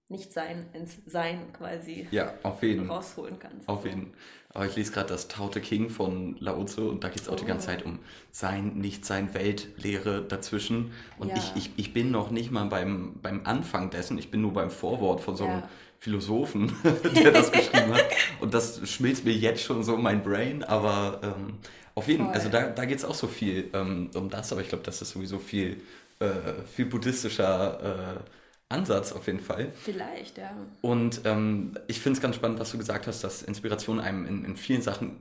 Nichtsein 0.09 0.65
ins 0.73 0.97
Sein 1.05 1.51
quasi 1.53 2.07
ja, 2.11 2.33
auf 2.43 2.61
jeden. 2.61 2.89
rausholen 2.89 3.39
kannst. 3.39 3.67
Auf 3.67 3.85
jeden. 3.85 4.13
Aber 4.49 4.67
ich 4.67 4.75
lese 4.75 4.91
gerade 4.91 5.09
das 5.09 5.27
Tao 5.27 5.47
Te 5.47 5.61
King 5.61 5.89
von 5.89 6.35
Lao 6.39 6.63
Tzu 6.65 6.89
und 6.89 7.03
da 7.03 7.09
geht 7.09 7.21
es 7.21 7.29
auch 7.29 7.33
oh. 7.33 7.37
die 7.37 7.45
ganze 7.45 7.67
Zeit 7.67 7.83
um 7.83 7.99
Sein, 8.31 8.75
Nichtsein, 8.75 9.33
Weltlehre 9.33 10.21
dazwischen. 10.21 10.91
Und 11.17 11.29
ja. 11.29 11.37
ich, 11.37 11.53
ich, 11.55 11.71
ich 11.77 11.93
bin 11.93 12.11
noch 12.11 12.29
nicht 12.29 12.51
mal 12.51 12.65
beim, 12.65 13.15
beim 13.21 13.41
Anfang 13.45 13.89
dessen, 13.89 14.17
ich 14.17 14.29
bin 14.29 14.41
nur 14.41 14.53
beim 14.53 14.69
Vorwort 14.69 15.21
von 15.21 15.35
so 15.35 15.45
einem 15.45 15.61
ja. 15.61 15.69
Philosophen, 15.97 16.71
der 17.15 17.31
das 17.31 17.51
geschrieben 17.51 17.93
hat. 17.93 18.05
Und 18.41 18.53
das 18.53 18.87
schmilzt 18.87 19.25
mir 19.25 19.33
jetzt 19.33 19.63
schon 19.63 19.83
so 19.83 19.95
in 19.95 20.03
mein 20.03 20.21
Brain, 20.21 20.63
aber 20.63 21.21
ähm, 21.23 21.57
auf 21.95 22.07
jeden 22.07 22.25
Fall, 22.25 22.33
also 22.33 22.49
da, 22.49 22.67
da 22.69 22.85
geht 22.85 22.97
es 22.97 23.05
auch 23.05 23.15
so 23.15 23.27
viel 23.27 23.69
ähm, 23.73 24.11
um 24.13 24.29
das, 24.29 24.51
aber 24.51 24.61
ich 24.61 24.69
glaube, 24.69 24.83
das 24.83 25.01
ist 25.01 25.11
sowieso 25.11 25.39
viel, 25.39 25.81
äh, 26.19 26.61
viel 26.75 26.85
buddhistischer 26.85 28.19
äh, 28.19 28.42
Ansatz 28.69 29.11
auf 29.11 29.27
jeden 29.27 29.39
Fall. 29.39 29.71
Vielleicht, 29.75 30.37
ja. 30.37 30.51
Und 30.81 31.21
ähm, 31.25 31.73
ich 31.87 31.99
finde 31.99 32.17
es 32.17 32.21
ganz 32.21 32.35
spannend, 32.35 32.59
was 32.59 32.71
du 32.71 32.77
gesagt 32.77 33.07
hast, 33.07 33.23
dass 33.23 33.41
Inspiration 33.41 33.99
einem 33.99 34.25
in, 34.25 34.45
in 34.45 34.57
vielen 34.57 34.81
Sachen 34.81 35.17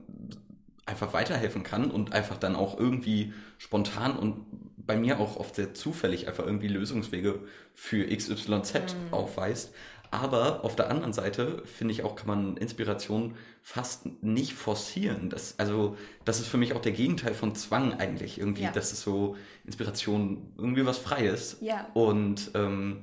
einfach 0.85 1.13
weiterhelfen 1.13 1.63
kann 1.63 1.91
und 1.91 2.13
einfach 2.13 2.37
dann 2.37 2.55
auch 2.55 2.77
irgendwie 2.77 3.33
spontan 3.57 4.17
und 4.17 4.45
bei 4.85 4.97
mir 4.97 5.19
auch 5.19 5.37
oft 5.37 5.55
sehr 5.55 5.73
zufällig 5.73 6.27
einfach 6.27 6.45
irgendwie 6.45 6.67
Lösungswege 6.67 7.39
für 7.73 8.05
XYZ 8.05 8.73
mhm. 8.73 9.13
aufweist. 9.13 9.73
Aber 10.11 10.63
auf 10.63 10.75
der 10.75 10.91
anderen 10.91 11.11
Seite 11.11 11.63
finde 11.65 11.91
ich 11.93 12.03
auch, 12.03 12.15
kann 12.15 12.27
man 12.27 12.57
Inspiration 12.57 13.35
fast 13.63 14.05
nicht 14.21 14.53
forcieren. 14.53 15.31
Das, 15.31 15.57
also, 15.57 15.97
das 16.23 16.39
ist 16.39 16.47
für 16.47 16.57
mich 16.57 16.73
auch 16.73 16.81
der 16.81 16.91
Gegenteil 16.91 17.33
von 17.33 17.55
Zwang 17.55 17.95
eigentlich 17.95 18.37
irgendwie. 18.37 18.63
Ja. 18.63 18.71
Das 18.71 18.91
ist 18.91 19.01
so 19.01 19.35
Inspiration 19.65 20.53
irgendwie 20.55 20.85
was 20.85 20.99
Freies. 20.99 21.57
Ja. 21.61 21.87
Und 21.95 22.51
ähm, 22.53 22.99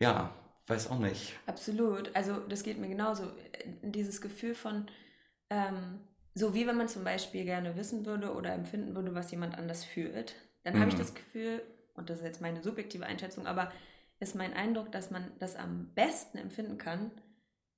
ja, 0.00 0.32
weiß 0.66 0.90
auch 0.90 0.98
nicht. 0.98 1.34
Absolut. 1.46 2.14
Also 2.14 2.38
das 2.48 2.62
geht 2.62 2.78
mir 2.78 2.88
genauso. 2.88 3.24
Dieses 3.82 4.20
Gefühl 4.20 4.54
von, 4.54 4.86
ähm, 5.50 6.00
so 6.34 6.54
wie 6.54 6.66
wenn 6.66 6.76
man 6.76 6.88
zum 6.88 7.04
Beispiel 7.04 7.44
gerne 7.44 7.76
wissen 7.76 8.04
würde 8.04 8.34
oder 8.34 8.52
empfinden 8.52 8.94
würde, 8.94 9.14
was 9.14 9.30
jemand 9.30 9.56
anders 9.56 9.84
fühlt, 9.84 10.34
dann 10.64 10.74
mhm. 10.74 10.80
habe 10.80 10.90
ich 10.90 10.96
das 10.96 11.14
Gefühl, 11.14 11.62
und 11.94 12.10
das 12.10 12.18
ist 12.18 12.24
jetzt 12.24 12.40
meine 12.40 12.62
subjektive 12.62 13.06
Einschätzung, 13.06 13.46
aber 13.46 13.72
ist 14.18 14.34
mein 14.34 14.54
Eindruck, 14.54 14.92
dass 14.92 15.10
man 15.10 15.30
das 15.38 15.56
am 15.56 15.90
besten 15.94 16.38
empfinden 16.38 16.78
kann, 16.78 17.10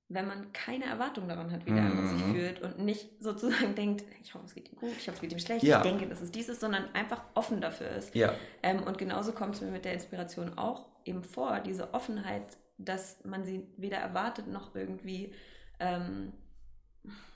wenn 0.09 0.27
man 0.27 0.51
keine 0.53 0.85
Erwartung 0.85 1.27
daran 1.27 1.51
hat, 1.51 1.67
wie 1.67 1.71
der 1.71 1.83
andere 1.83 2.07
sich 2.07 2.25
mhm. 2.25 2.33
fühlt 2.33 2.61
und 2.61 2.79
nicht 2.79 3.21
sozusagen 3.21 3.75
denkt, 3.75 4.03
ich 4.23 4.33
hoffe, 4.33 4.45
es 4.45 4.55
geht 4.55 4.69
ihm 4.69 4.75
gut, 4.75 4.91
ich 4.97 5.07
hoffe, 5.07 5.15
es 5.15 5.21
geht 5.21 5.31
ihm 5.31 5.39
schlecht, 5.39 5.63
ja. 5.63 5.77
ich 5.77 5.83
denke, 5.83 6.07
dass 6.07 6.21
es 6.21 6.31
dies 6.31 6.49
ist, 6.49 6.61
sondern 6.61 6.93
einfach 6.95 7.23
offen 7.35 7.61
dafür 7.61 7.91
ist. 7.91 8.15
Ja. 8.15 8.33
Ähm, 8.63 8.81
und 8.83 8.97
genauso 8.97 9.33
kommt 9.33 9.55
es 9.55 9.61
mir 9.61 9.69
mit 9.69 9.85
der 9.85 9.93
Inspiration 9.93 10.57
auch 10.57 10.87
eben 11.09 11.23
vor, 11.23 11.59
diese 11.59 11.93
Offenheit, 11.93 12.57
dass 12.77 13.23
man 13.25 13.43
sie 13.43 13.67
weder 13.77 13.97
erwartet 13.97 14.47
noch 14.47 14.75
irgendwie, 14.75 15.33
ähm, 15.79 16.31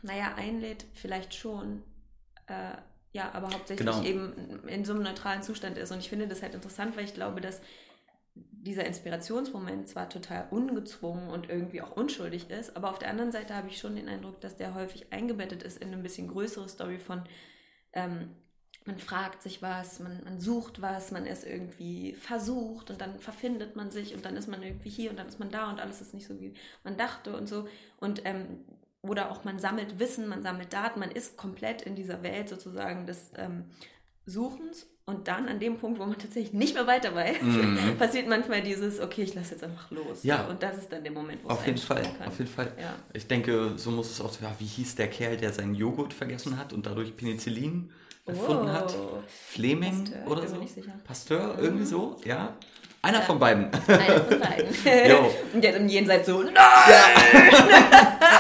naja, 0.02 0.36
einlädt, 0.36 0.86
vielleicht 0.94 1.34
schon. 1.34 1.84
Äh, 2.48 2.78
ja, 3.12 3.32
aber 3.34 3.52
hauptsächlich 3.52 3.88
genau. 3.88 4.04
eben 4.04 4.68
in 4.68 4.86
so 4.86 4.94
einem 4.94 5.04
neutralen 5.04 5.44
Zustand 5.44 5.78
ist. 5.78 5.92
Und 5.92 6.00
ich 6.00 6.10
finde 6.10 6.28
das 6.28 6.42
halt 6.42 6.56
interessant, 6.56 6.98
weil 6.98 7.06
ich 7.06 7.14
glaube, 7.14 7.42
dass 7.42 7.62
dieser 8.36 8.86
Inspirationsmoment 8.86 9.88
zwar 9.88 10.10
total 10.10 10.48
ungezwungen 10.50 11.30
und 11.30 11.50
irgendwie 11.50 11.82
auch 11.82 11.96
unschuldig 11.96 12.50
ist, 12.50 12.76
aber 12.76 12.90
auf 12.90 12.98
der 12.98 13.10
anderen 13.10 13.32
Seite 13.32 13.56
habe 13.56 13.68
ich 13.68 13.78
schon 13.78 13.96
den 13.96 14.10
Eindruck, 14.10 14.42
dass 14.42 14.56
der 14.56 14.74
häufig 14.74 15.14
eingebettet 15.14 15.62
ist 15.62 15.78
in 15.78 15.90
eine 15.90 16.02
bisschen 16.02 16.28
größere 16.28 16.68
Story 16.68 16.98
von, 16.98 17.24
ähm, 17.92 18.36
man 18.86 18.98
fragt 18.98 19.42
sich 19.42 19.62
was, 19.62 20.00
man, 20.00 20.22
man 20.24 20.40
sucht 20.40 20.82
was, 20.82 21.12
man 21.12 21.26
ist 21.26 21.46
irgendwie 21.46 22.14
versucht 22.14 22.90
und 22.92 23.00
dann 23.00 23.20
verfindet 23.20 23.76
man 23.76 23.92
sich 23.92 24.14
und 24.14 24.26
dann 24.26 24.36
ist 24.36 24.48
man 24.48 24.62
irgendwie 24.62 24.90
hier 24.90 25.10
und 25.10 25.18
dann 25.18 25.28
ist 25.28 25.40
man 25.40 25.52
da 25.52 25.70
und 25.70 25.80
alles 25.80 26.02
ist 26.02 26.14
nicht 26.14 26.28
so, 26.28 26.40
wie 26.42 26.54
man 26.84 26.98
dachte 26.98 27.36
und 27.36 27.48
so. 27.48 27.68
Und 28.00 28.22
ähm, 28.26 28.60
oder 29.02 29.32
auch 29.32 29.44
man 29.44 29.60
sammelt 29.60 30.00
Wissen, 30.00 30.28
man 30.28 30.44
sammelt 30.44 30.74
Daten, 30.74 31.00
man 31.00 31.12
ist 31.12 31.38
komplett 31.38 31.82
in 31.82 31.96
dieser 31.96 32.24
Welt 32.24 32.50
sozusagen 32.50 33.06
des 33.06 33.32
ähm, 33.38 33.66
Suchens 34.26 34.88
und 35.06 35.28
dann 35.28 35.50
an 35.50 35.60
dem 35.60 35.78
Punkt, 35.78 36.00
wo 36.00 36.06
man 36.06 36.18
tatsächlich 36.18 36.54
nicht 36.54 36.76
mehr 36.76 36.88
weiter 36.88 37.14
weiß, 37.14 37.42
mhm. 37.42 37.96
passiert 38.00 38.28
manchmal 38.28 38.62
dieses, 38.62 39.02
okay, 39.02 39.24
ich 39.24 39.36
lasse 39.36 39.52
jetzt 39.52 39.64
einfach 39.64 39.92
los. 39.92 40.24
Ja. 40.24 40.48
Und 40.48 40.64
das 40.64 40.78
ist 40.78 40.94
dann 40.94 41.04
der 41.04 41.12
Moment, 41.12 41.44
wo 41.44 41.50
auf 41.50 41.60
es 41.60 41.66
jeden 41.66 41.78
Fall, 41.78 42.04
kann. 42.04 42.28
Auf 42.28 42.40
jeden 42.40 42.50
Fall. 42.50 42.72
Ja. 42.80 42.96
Ich 43.12 43.28
denke, 43.28 43.74
so 43.76 43.92
muss 43.92 44.10
es 44.10 44.22
auch, 44.22 44.32
ja, 44.42 44.56
wie 44.60 44.66
hieß 44.66 44.96
der 44.96 45.10
Kerl, 45.10 45.36
der 45.36 45.52
seinen 45.52 45.76
Joghurt 45.76 46.14
vergessen 46.14 46.58
hat 46.58 46.72
und 46.72 46.86
dadurch 46.86 47.16
Penicillin 47.18 47.92
erfunden 48.26 48.70
oh. 48.70 48.74
hat? 48.74 48.96
Fleming 49.28 50.04
Pasteur, 50.04 50.28
oder 50.28 50.48
so? 50.48 50.56
Pasteur, 51.04 51.54
mhm. 51.54 51.64
irgendwie 51.64 51.86
so, 51.86 52.18
ja. 52.26 52.56
Einer 53.02 53.20
ja. 53.20 53.26
von 53.26 53.38
beiden. 53.38 53.66
Einer 53.66 54.22
von 54.22 54.40
beiden. 54.40 54.68
und 55.54 55.62
der 55.62 55.74
hat 55.74 55.80
im 55.82 55.90
Jenseits 55.90 56.26
so, 56.26 56.42
nein! 56.42 56.56
Ja. 56.56 57.04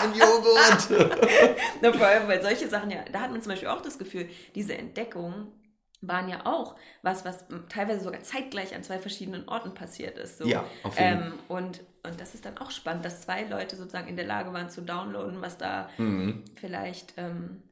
Ein 0.03 0.13
Joghurt! 0.15 0.87
Na, 1.81 1.91
vor 1.91 2.07
allem, 2.07 2.29
weil 2.29 2.41
solche 2.41 2.69
Sachen 2.69 2.89
ja, 2.89 2.99
da 3.11 3.21
hat 3.21 3.31
man 3.31 3.41
zum 3.41 3.51
Beispiel 3.51 3.67
auch 3.67 3.81
das 3.81 3.97
Gefühl, 3.97 4.29
diese 4.55 4.77
Entdeckung 4.77 5.51
waren 5.99 6.29
ja 6.29 6.45
auch 6.45 6.75
was, 7.01 7.25
was 7.25 7.45
teilweise 7.69 8.03
sogar 8.03 8.21
zeitgleich 8.21 8.73
an 8.75 8.83
zwei 8.83 8.99
verschiedenen 8.99 9.47
Orten 9.49 9.73
passiert 9.73 10.17
ist. 10.17 10.37
So. 10.37 10.45
Ja, 10.45 10.63
auf 10.83 10.97
jeden 10.97 11.23
ähm, 11.23 11.33
und, 11.47 11.81
und 12.03 12.19
das 12.19 12.33
ist 12.33 12.45
dann 12.45 12.57
auch 12.57 12.71
spannend, 12.71 13.05
dass 13.05 13.21
zwei 13.21 13.43
Leute 13.43 13.75
sozusagen 13.75 14.07
in 14.07 14.15
der 14.15 14.25
Lage 14.25 14.53
waren 14.53 14.69
zu 14.69 14.81
downloaden, 14.81 15.41
was 15.41 15.57
da 15.57 15.89
mhm. 15.97 16.43
vielleicht 16.55 17.13
ähm, 17.17 17.63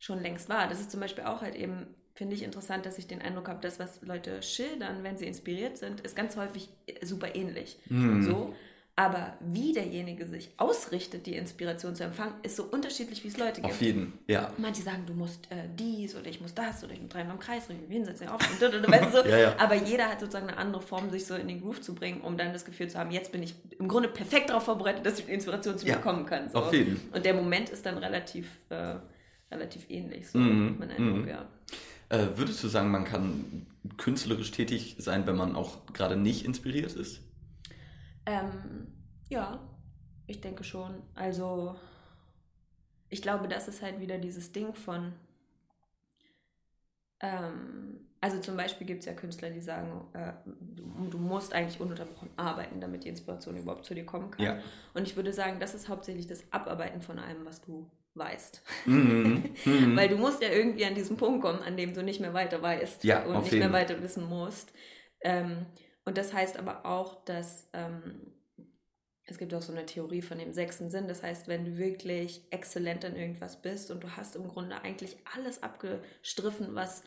schon 0.00 0.20
längst 0.20 0.48
war. 0.48 0.66
Das 0.66 0.80
ist 0.80 0.90
zum 0.90 0.98
Beispiel 0.98 1.24
auch 1.24 1.42
halt 1.42 1.54
eben, 1.54 1.86
finde 2.14 2.34
ich 2.34 2.42
interessant, 2.42 2.84
dass 2.86 2.98
ich 2.98 3.06
den 3.06 3.22
Eindruck 3.22 3.48
habe, 3.48 3.60
das, 3.60 3.78
was 3.78 4.02
Leute 4.02 4.42
schildern, 4.42 5.04
wenn 5.04 5.16
sie 5.16 5.26
inspiriert 5.26 5.78
sind, 5.78 6.00
ist 6.00 6.16
ganz 6.16 6.36
häufig 6.36 6.68
super 7.02 7.36
ähnlich. 7.36 7.78
Mhm. 7.88 8.22
So. 8.22 8.54
Aber 8.96 9.32
wie 9.40 9.72
derjenige 9.72 10.26
sich 10.26 10.50
ausrichtet, 10.58 11.24
die 11.24 11.34
Inspiration 11.34 11.94
zu 11.94 12.04
empfangen, 12.04 12.34
ist 12.42 12.56
so 12.56 12.64
unterschiedlich, 12.64 13.24
wie 13.24 13.28
es 13.28 13.38
Leute 13.38 13.62
gibt. 13.62 13.72
Auf 13.72 13.80
jeden, 13.80 14.18
ja. 14.26 14.52
Manche 14.58 14.82
sagen, 14.82 15.04
du 15.06 15.14
musst 15.14 15.50
äh, 15.50 15.68
dies 15.78 16.14
oder 16.14 16.26
ich 16.26 16.40
muss 16.42 16.52
das 16.52 16.84
oder 16.84 16.92
ich 16.92 17.00
muss 17.00 17.08
dreimal 17.08 17.36
im 17.36 17.40
Kreis 17.40 17.66
drehen, 17.66 17.78
hinsetzen, 17.88 18.28
auf 18.28 18.40
und, 18.40 18.62
und, 18.62 18.84
und, 18.84 18.92
weißt 18.92 19.14
du 19.14 19.22
so. 19.22 19.24
ja, 19.28 19.38
ja. 19.38 19.54
Aber 19.58 19.74
jeder 19.74 20.04
hat 20.04 20.20
sozusagen 20.20 20.48
eine 20.48 20.58
andere 20.58 20.82
Form, 20.82 21.08
sich 21.08 21.24
so 21.24 21.34
in 21.34 21.48
den 21.48 21.62
Groove 21.62 21.80
zu 21.80 21.94
bringen, 21.94 22.20
um 22.20 22.36
dann 22.36 22.52
das 22.52 22.66
Gefühl 22.66 22.88
zu 22.88 22.98
haben, 22.98 23.10
jetzt 23.10 23.32
bin 23.32 23.42
ich 23.42 23.54
im 23.78 23.88
Grunde 23.88 24.10
perfekt 24.10 24.50
darauf 24.50 24.64
vorbereitet, 24.64 25.06
dass 25.06 25.18
ich 25.18 25.24
die 25.24 25.32
Inspiration 25.32 25.78
zu 25.78 25.86
ja, 25.86 25.96
kommen 25.96 26.26
kann. 26.26 26.50
So. 26.50 26.58
Auf 26.58 26.72
jeden. 26.74 27.00
Und 27.14 27.24
der 27.24 27.32
Moment 27.32 27.70
ist 27.70 27.86
dann 27.86 27.96
relativ, 27.96 28.50
äh, 28.68 28.96
relativ 29.50 29.88
ähnlich, 29.90 30.28
so 30.28 30.38
mhm. 30.38 30.76
mein 30.78 30.90
Eindruck, 30.90 31.22
mhm. 31.22 31.28
ja. 31.28 31.48
Äh, 32.08 32.36
würdest 32.36 32.62
du 32.64 32.68
sagen, 32.68 32.90
man 32.90 33.04
kann 33.04 33.66
künstlerisch 33.96 34.50
tätig 34.50 34.96
sein, 34.98 35.26
wenn 35.26 35.36
man 35.36 35.54
auch 35.54 35.86
gerade 35.92 36.16
nicht 36.16 36.44
inspiriert 36.44 36.92
ist? 36.92 37.20
Ähm, 38.26 38.88
ja, 39.28 39.60
ich 40.26 40.40
denke 40.40 40.64
schon. 40.64 41.02
Also, 41.14 41.76
ich 43.08 43.22
glaube, 43.22 43.48
das 43.48 43.68
ist 43.68 43.80
halt 43.80 44.00
wieder 44.00 44.18
dieses 44.18 44.52
Ding 44.52 44.74
von. 44.74 45.12
Ähm, 47.20 48.00
also 48.20 48.38
zum 48.38 48.56
Beispiel 48.56 48.86
gibt 48.86 49.00
es 49.00 49.06
ja 49.06 49.14
Künstler, 49.14 49.50
die 49.50 49.60
sagen, 49.60 50.04
äh, 50.12 50.32
du, 50.46 51.08
du, 51.08 51.18
musst 51.18 51.54
eigentlich 51.54 51.80
ununterbrochen 51.80 52.28
arbeiten, 52.36 52.80
damit 52.80 53.04
die 53.04 53.08
Inspiration 53.08 53.56
überhaupt 53.56 53.84
zu 53.86 53.94
dir 53.94 54.04
kommen 54.04 54.30
kann. 54.30 54.44
Ja. 54.44 54.58
Und 54.94 55.02
ich 55.02 55.16
würde 55.16 55.32
sagen, 55.32 55.58
das 55.58 55.74
ist 55.74 55.88
hauptsächlich 55.88 56.26
das 56.26 56.44
Abarbeiten 56.52 57.02
von 57.02 57.18
allem, 57.18 57.46
was 57.46 57.62
du 57.62 57.90
weißt. 58.20 58.62
Mhm. 58.86 59.42
Mhm. 59.64 59.96
Weil 59.96 60.08
du 60.08 60.16
musst 60.16 60.40
ja 60.40 60.50
irgendwie 60.50 60.84
an 60.84 60.94
diesen 60.94 61.16
Punkt 61.16 61.42
kommen, 61.42 61.60
an 61.62 61.76
dem 61.76 61.92
du 61.92 62.04
nicht 62.04 62.20
mehr 62.20 62.34
weiter 62.34 62.62
weißt 62.62 63.02
ja, 63.02 63.24
und 63.24 63.42
nicht 63.42 63.54
mehr 63.54 63.72
weiter 63.72 64.00
wissen 64.00 64.28
musst. 64.28 64.72
Ähm, 65.22 65.66
und 66.04 66.16
das 66.16 66.32
heißt 66.32 66.56
aber 66.56 66.86
auch, 66.86 67.24
dass 67.24 67.68
ähm, 67.72 68.32
es 69.30 69.38
gibt 69.38 69.54
auch 69.54 69.62
so 69.62 69.72
eine 69.72 69.86
Theorie 69.86 70.22
von 70.22 70.38
dem 70.38 70.52
sechsten 70.52 70.90
Sinn. 70.90 71.08
Das 71.08 71.22
heißt, 71.22 71.48
wenn 71.48 71.64
du 71.64 71.78
wirklich 71.78 72.42
exzellent 72.50 73.04
in 73.04 73.16
irgendwas 73.16 73.62
bist 73.62 73.90
und 73.90 74.02
du 74.02 74.16
hast 74.16 74.36
im 74.36 74.48
Grunde 74.48 74.82
eigentlich 74.82 75.16
alles 75.34 75.62
abgestriffen, 75.62 76.74
was, 76.74 77.04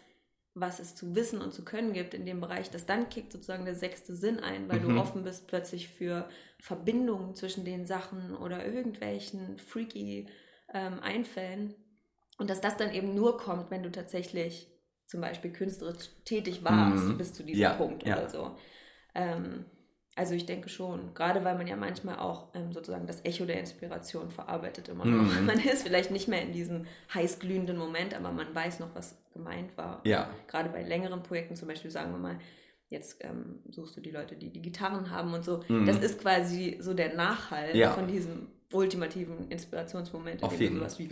was 0.54 0.80
es 0.80 0.96
zu 0.96 1.16
wissen 1.16 1.42
und 1.42 1.54
zu 1.54 1.66
können 1.66 1.94
gibt 1.94 2.14
in 2.14 2.26
dem 2.26 2.40
Bereich, 2.40 2.70
dass 2.70 2.86
dann 2.86 3.10
kickt 3.10 3.34
sozusagen 3.34 3.66
der 3.66 3.76
sechste 3.76 4.16
Sinn 4.16 4.40
ein, 4.40 4.70
weil 4.70 4.80
mhm. 4.80 4.96
du 4.96 5.02
offen 5.02 5.24
bist 5.24 5.48
plötzlich 5.48 5.90
für 5.90 6.30
Verbindungen 6.60 7.36
zwischen 7.36 7.66
den 7.66 7.86
Sachen 7.86 8.36
oder 8.36 8.66
irgendwelchen 8.66 9.58
freaky 9.58 10.28
ähm, 10.74 11.00
Einfällen. 11.02 11.76
Und 12.38 12.50
dass 12.50 12.62
das 12.62 12.78
dann 12.78 12.94
eben 12.94 13.14
nur 13.14 13.38
kommt, 13.38 13.72
wenn 13.72 13.84
du 13.84 13.92
tatsächlich 13.92 14.68
zum 15.06 15.22
Beispiel 15.22 15.52
künstlerisch 15.52 16.10
tätig 16.26 16.64
warst 16.64 17.06
mhm. 17.06 17.18
bis 17.18 17.34
zu 17.34 17.44
diesem 17.44 17.62
ja, 17.62 17.74
Punkt 17.74 18.06
ja. 18.06 18.18
oder 18.18 18.30
so. 18.30 18.58
Ähm, 19.14 19.66
also 20.16 20.36
ich 20.36 20.46
denke 20.46 20.70
schon, 20.70 21.14
gerade 21.14 21.44
weil 21.44 21.56
man 21.56 21.66
ja 21.66 21.76
manchmal 21.76 22.20
auch 22.20 22.54
ähm, 22.54 22.72
sozusagen 22.72 23.08
das 23.08 23.26
Echo 23.26 23.46
der 23.46 23.60
Inspiration 23.60 24.30
verarbeitet 24.30 24.90
immer 24.90 25.06
noch. 25.06 25.24
Mhm. 25.24 25.46
Man 25.46 25.60
ist 25.60 25.84
vielleicht 25.84 26.12
nicht 26.12 26.28
mehr 26.28 26.42
in 26.44 26.52
diesem 26.52 26.86
heißglühenden 27.14 27.78
Moment, 27.78 28.14
aber 28.14 28.32
man 28.32 28.54
weiß 28.54 28.80
noch, 28.80 28.94
was 28.94 29.18
gemeint 29.34 29.76
war. 29.76 30.02
Ja. 30.04 30.30
Gerade 30.48 30.70
bei 30.70 30.84
längeren 30.84 31.24
Projekten, 31.24 31.56
zum 31.56 31.68
Beispiel 31.68 31.90
sagen 31.90 32.12
wir 32.12 32.20
mal, 32.20 32.40
jetzt 32.90 33.24
ähm, 33.24 33.62
suchst 33.70 33.98
du 33.98 34.02
die 34.02 34.12
Leute, 34.12 34.36
die 34.36 34.52
die 34.52 34.62
Gitarren 34.62 35.10
haben 35.10 35.34
und 35.34 35.44
so. 35.44 35.64
Mhm. 35.68 35.88
Das 35.88 35.98
ist 35.98 36.22
quasi 36.22 36.78
so 36.80 36.94
der 36.94 37.16
Nachhall 37.16 37.76
ja. 37.76 37.92
von 37.92 38.08
diesem 38.08 38.50
ultimativen 38.74 39.50
Inspirationsmoment, 39.50 40.42
du 40.42 40.48
sowas 40.50 41.00
wie 41.00 41.10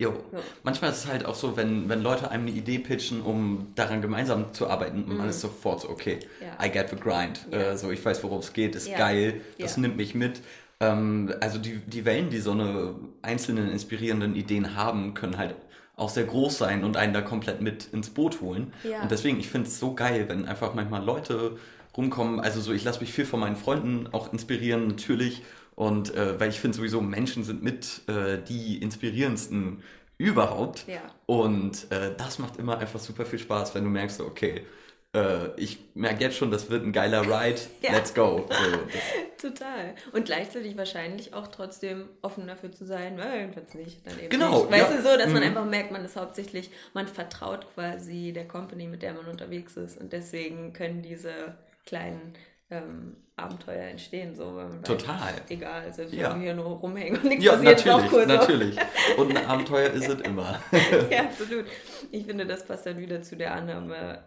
Jo. 0.00 0.10
Ja. 0.32 0.38
Manchmal 0.62 0.92
ist 0.92 0.98
es 0.98 1.06
halt 1.08 1.24
auch 1.24 1.34
so, 1.34 1.56
wenn, 1.56 1.88
wenn 1.88 2.02
Leute 2.02 2.30
einem 2.30 2.46
eine 2.46 2.56
Idee 2.56 2.78
pitchen, 2.78 3.20
um 3.20 3.72
daran 3.74 4.00
gemeinsam 4.00 4.54
zu 4.54 4.68
arbeiten, 4.68 5.04
mhm. 5.08 5.16
man 5.16 5.28
ist 5.28 5.40
sofort 5.40 5.80
so, 5.80 5.90
okay, 5.90 6.20
ja. 6.40 6.64
I 6.64 6.70
get 6.70 6.88
the 6.90 6.96
grind. 6.96 7.40
Ja. 7.50 7.72
Äh, 7.72 7.78
so, 7.78 7.90
ich 7.90 8.04
weiß, 8.04 8.22
worum 8.22 8.38
es 8.38 8.52
geht, 8.52 8.76
ist 8.76 8.94
geil, 8.94 9.40
das 9.58 9.76
nimmt 9.76 9.96
mich 9.96 10.14
mit. 10.14 10.40
Ähm, 10.78 11.34
also 11.40 11.58
die, 11.58 11.78
die 11.78 12.04
Wellen, 12.04 12.30
die 12.30 12.38
so 12.38 12.52
eine 12.52 12.94
einzelnen 13.22 13.72
inspirierenden 13.72 14.36
Ideen 14.36 14.76
haben, 14.76 15.14
können 15.14 15.36
halt 15.36 15.56
auch 15.96 16.10
sehr 16.10 16.24
groß 16.24 16.56
sein 16.56 16.84
und 16.84 16.96
einen 16.96 17.12
da 17.12 17.20
komplett 17.20 17.60
mit 17.60 17.88
ins 17.92 18.10
Boot 18.10 18.40
holen. 18.40 18.72
Und 19.02 19.10
deswegen, 19.10 19.40
ich 19.40 19.48
finde 19.48 19.66
es 19.66 19.80
so 19.80 19.94
geil, 19.94 20.26
wenn 20.28 20.46
einfach 20.46 20.74
manchmal 20.74 21.04
Leute 21.04 21.56
rumkommen. 21.96 22.38
Also 22.38 22.60
so, 22.60 22.72
ich 22.72 22.84
lasse 22.84 23.00
mich 23.00 23.12
viel 23.12 23.26
von 23.26 23.40
meinen 23.40 23.56
Freunden 23.56 24.06
auch 24.12 24.32
inspirieren, 24.32 24.86
natürlich. 24.86 25.42
Und 25.78 26.12
äh, 26.16 26.40
weil 26.40 26.48
ich 26.48 26.58
finde 26.58 26.76
sowieso, 26.76 27.00
Menschen 27.00 27.44
sind 27.44 27.62
mit 27.62 28.00
äh, 28.08 28.38
die 28.42 28.82
inspirierendsten 28.82 29.84
überhaupt. 30.16 30.88
Ja. 30.88 31.02
Und 31.26 31.88
äh, 31.92 32.16
das 32.16 32.40
macht 32.40 32.56
immer 32.56 32.78
einfach 32.78 32.98
super 32.98 33.24
viel 33.24 33.38
Spaß, 33.38 33.76
wenn 33.76 33.84
du 33.84 33.90
merkst, 33.90 34.20
okay, 34.20 34.66
äh, 35.14 35.54
ich 35.56 35.78
merke 35.94 36.24
jetzt 36.24 36.36
schon, 36.36 36.50
das 36.50 36.68
wird 36.68 36.84
ein 36.84 36.90
geiler 36.90 37.22
Ride, 37.22 37.60
ja. 37.82 37.92
let's 37.92 38.12
go. 38.12 38.48
So, 38.50 39.48
Total. 39.50 39.94
Und 40.10 40.24
gleichzeitig 40.24 40.76
wahrscheinlich 40.76 41.32
auch 41.32 41.46
trotzdem 41.46 42.08
offen 42.22 42.48
dafür 42.48 42.72
zu 42.72 42.84
sein, 42.84 43.20
äh, 43.20 43.54
wird 43.54 43.76
nicht. 43.76 44.04
Dann 44.04 44.18
eben 44.18 44.30
genau. 44.30 44.62
Nicht. 44.62 44.72
Weißt 44.72 44.90
ja. 44.90 44.96
du, 44.96 45.02
so, 45.04 45.16
dass 45.16 45.28
mhm. 45.28 45.34
man 45.34 45.42
einfach 45.44 45.64
merkt, 45.64 45.92
man 45.92 46.04
ist 46.04 46.16
hauptsächlich, 46.16 46.72
man 46.92 47.06
vertraut 47.06 47.72
quasi 47.74 48.32
der 48.34 48.48
Company, 48.48 48.88
mit 48.88 49.02
der 49.04 49.14
man 49.14 49.26
unterwegs 49.26 49.76
ist. 49.76 49.96
Und 49.96 50.12
deswegen 50.12 50.72
können 50.72 51.02
diese 51.02 51.56
kleinen 51.86 52.34
ähm, 52.68 53.14
Abenteuer 53.38 53.88
entstehen. 53.88 54.34
So, 54.34 54.60
Total. 54.84 55.34
Weiß, 55.34 55.42
egal, 55.48 55.82
also 55.82 56.02
ja. 56.02 56.34
wir 56.34 56.42
hier 56.42 56.54
nur 56.54 56.66
rumhängen 56.66 57.20
und 57.20 57.24
nichts 57.24 57.44
ja, 57.44 57.52
passiert, 57.52 57.86
natürlich, 57.86 58.08
auch 58.08 58.12
cool, 58.12 58.26
natürlich. 58.26 58.76
Und 59.16 59.36
ein 59.36 59.46
Abenteuer 59.46 59.90
ist 59.90 60.08
es 60.08 60.20
immer. 60.20 60.60
ja, 61.10 61.24
absolut. 61.24 61.66
Ich 62.10 62.26
finde, 62.26 62.46
das 62.46 62.66
passt 62.66 62.86
dann 62.86 62.98
wieder 62.98 63.22
zu 63.22 63.36
der 63.36 63.54
Annahme, 63.54 64.24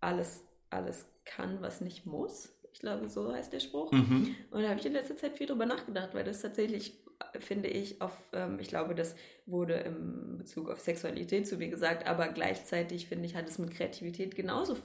alles, 0.00 0.44
alles 0.70 1.06
kann, 1.24 1.60
was 1.60 1.80
nicht 1.80 2.06
muss. 2.06 2.52
Ich 2.72 2.80
glaube, 2.80 3.08
so 3.08 3.32
heißt 3.32 3.52
der 3.52 3.60
Spruch. 3.60 3.90
Mhm. 3.92 4.34
Und 4.50 4.62
da 4.62 4.68
habe 4.68 4.78
ich 4.78 4.86
in 4.86 4.92
letzter 4.92 5.16
Zeit 5.16 5.36
viel 5.36 5.46
drüber 5.46 5.66
nachgedacht, 5.66 6.10
weil 6.12 6.24
das 6.24 6.42
tatsächlich, 6.42 6.98
finde 7.38 7.68
ich, 7.68 8.00
auf, 8.00 8.12
ähm, 8.32 8.58
ich 8.60 8.68
glaube, 8.68 8.94
das 8.94 9.16
wurde 9.46 9.74
im 9.74 10.38
Bezug 10.38 10.70
auf 10.70 10.80
Sexualität 10.80 11.46
zu 11.46 11.56
mir 11.56 11.68
gesagt, 11.68 12.06
aber 12.06 12.28
gleichzeitig, 12.28 13.08
finde 13.08 13.26
ich, 13.26 13.34
hat 13.34 13.48
es 13.48 13.58
mit 13.58 13.70
Kreativität 13.70 14.34
genauso 14.36 14.76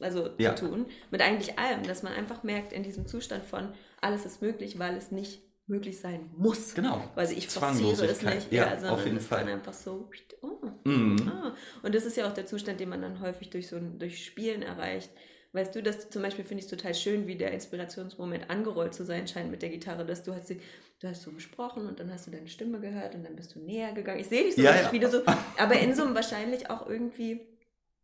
also 0.00 0.30
ja. 0.38 0.54
zu 0.54 0.68
tun. 0.68 0.86
Mit 1.10 1.22
eigentlich 1.22 1.58
allem, 1.58 1.82
dass 1.82 2.02
man 2.02 2.12
einfach 2.12 2.42
merkt, 2.42 2.72
in 2.72 2.82
diesem 2.82 3.06
Zustand 3.06 3.44
von 3.44 3.72
alles 4.00 4.24
ist 4.24 4.42
möglich, 4.42 4.78
weil 4.78 4.96
es 4.96 5.10
nicht 5.10 5.42
möglich 5.66 6.00
sein 6.00 6.30
muss. 6.36 6.74
Genau. 6.74 7.02
Also 7.14 7.34
ich 7.34 7.48
forciere 7.48 8.06
es 8.06 8.22
nicht, 8.22 8.52
ja, 8.52 8.76
ja 8.76 8.90
auf 8.90 9.04
jeden 9.04 9.18
es 9.18 9.26
Fall. 9.26 9.44
dann 9.44 9.54
einfach 9.54 9.72
so, 9.72 10.10
oh, 10.42 10.66
mhm. 10.84 11.28
ah. 11.28 11.54
Und 11.82 11.94
das 11.94 12.04
ist 12.04 12.16
ja 12.16 12.28
auch 12.28 12.34
der 12.34 12.46
Zustand, 12.46 12.80
den 12.80 12.88
man 12.88 13.02
dann 13.02 13.20
häufig 13.20 13.50
durch 13.50 13.68
so 13.68 13.76
ein, 13.76 13.98
durch 13.98 14.24
Spielen 14.24 14.62
erreicht. 14.62 15.10
Weißt 15.52 15.74
du, 15.74 15.82
dass 15.82 16.10
zum 16.10 16.22
Beispiel 16.22 16.44
finde 16.44 16.64
ich 16.64 16.70
es 16.70 16.70
total 16.70 16.94
schön, 16.94 17.26
wie 17.26 17.34
der 17.34 17.50
Inspirationsmoment 17.50 18.48
angerollt 18.50 18.94
zu 18.94 19.04
sein 19.04 19.26
scheint 19.26 19.50
mit 19.50 19.62
der 19.62 19.70
Gitarre, 19.70 20.06
dass 20.06 20.22
du 20.22 20.32
hast 20.32 20.46
sie, 20.46 20.60
du 21.00 21.08
hast 21.08 21.22
so 21.22 21.32
gesprochen 21.32 21.88
und 21.88 21.98
dann 21.98 22.12
hast 22.12 22.28
du 22.28 22.30
deine 22.30 22.46
Stimme 22.46 22.78
gehört 22.78 23.16
und 23.16 23.24
dann 23.24 23.34
bist 23.34 23.56
du 23.56 23.58
näher 23.58 23.92
gegangen. 23.92 24.20
Ich 24.20 24.28
sehe 24.28 24.44
dich 24.44 24.54
so 24.54 24.62
ja, 24.62 24.70
richtig 24.70 24.86
ja. 24.86 24.92
wieder 24.92 25.10
so, 25.10 25.22
aber 25.58 25.74
in 25.80 25.94
so 25.94 26.04
einem 26.04 26.14
wahrscheinlich 26.14 26.70
auch 26.70 26.88
irgendwie 26.88 27.40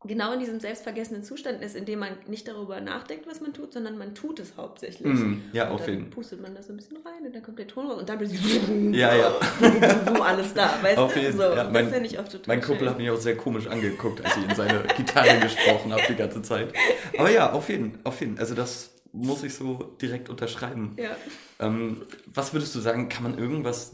genau 0.04 0.32
in 0.32 0.40
diesem 0.40 0.60
selbstvergessenen 0.60 1.22
Zustand 1.22 1.62
ist, 1.62 1.74
in 1.74 1.84
dem 1.84 2.00
man 2.00 2.10
nicht 2.26 2.46
darüber 2.46 2.80
nachdenkt, 2.80 3.26
was 3.26 3.40
man 3.40 3.52
tut, 3.52 3.72
sondern 3.72 3.98
man 3.98 4.14
tut 4.14 4.38
es 4.40 4.56
hauptsächlich. 4.56 5.12
Mm, 5.12 5.42
ja, 5.52 5.68
und 5.68 5.74
auf 5.74 5.88
jeden 5.88 6.02
Fall. 6.02 6.10
pustet 6.10 6.40
man 6.40 6.54
da 6.54 6.62
so 6.62 6.72
ein 6.72 6.76
bisschen 6.76 6.98
rein 6.98 7.24
und 7.24 7.34
dann 7.34 7.42
kommt 7.42 7.58
der 7.58 7.66
Ton 7.66 7.86
raus 7.86 8.00
und 8.00 8.08
dann 8.08 8.18
bist 8.18 8.34
du 8.34 8.90
ja, 8.92 9.14
ja. 9.14 9.34
alles 10.22 10.52
da, 10.54 10.78
weißt 10.82 10.98
auf 10.98 11.14
du? 11.14 11.20
Jeden, 11.20 11.36
so, 11.36 11.42
ja, 11.42 11.68
mein, 11.70 11.90
das 11.90 12.02
ich 12.02 12.18
auch 12.18 12.28
total 12.28 12.42
Mein 12.46 12.60
Kumpel 12.60 12.80
schön. 12.80 12.88
hat 12.90 12.98
mich 12.98 13.10
auch 13.10 13.20
sehr 13.20 13.36
komisch 13.36 13.66
angeguckt, 13.66 14.24
als 14.24 14.36
ich 14.36 14.48
in 14.48 14.54
seine 14.54 14.84
Gitarre 14.96 15.40
gesprochen 15.40 15.92
habe 15.92 16.02
die 16.08 16.14
ganze 16.16 16.42
Zeit. 16.42 16.72
Aber 17.18 17.30
ja, 17.30 17.52
auf 17.52 17.68
jeden, 17.68 17.98
auf 18.04 18.20
jeden. 18.20 18.38
Also 18.38 18.54
das 18.54 18.92
muss 19.12 19.42
ich 19.42 19.54
so 19.54 19.96
direkt 20.00 20.28
unterschreiben. 20.28 20.94
Ja. 20.98 21.16
Ähm, 21.58 22.02
was 22.26 22.52
würdest 22.52 22.74
du 22.74 22.80
sagen, 22.80 23.08
kann 23.08 23.22
man 23.22 23.38
irgendwas 23.38 23.92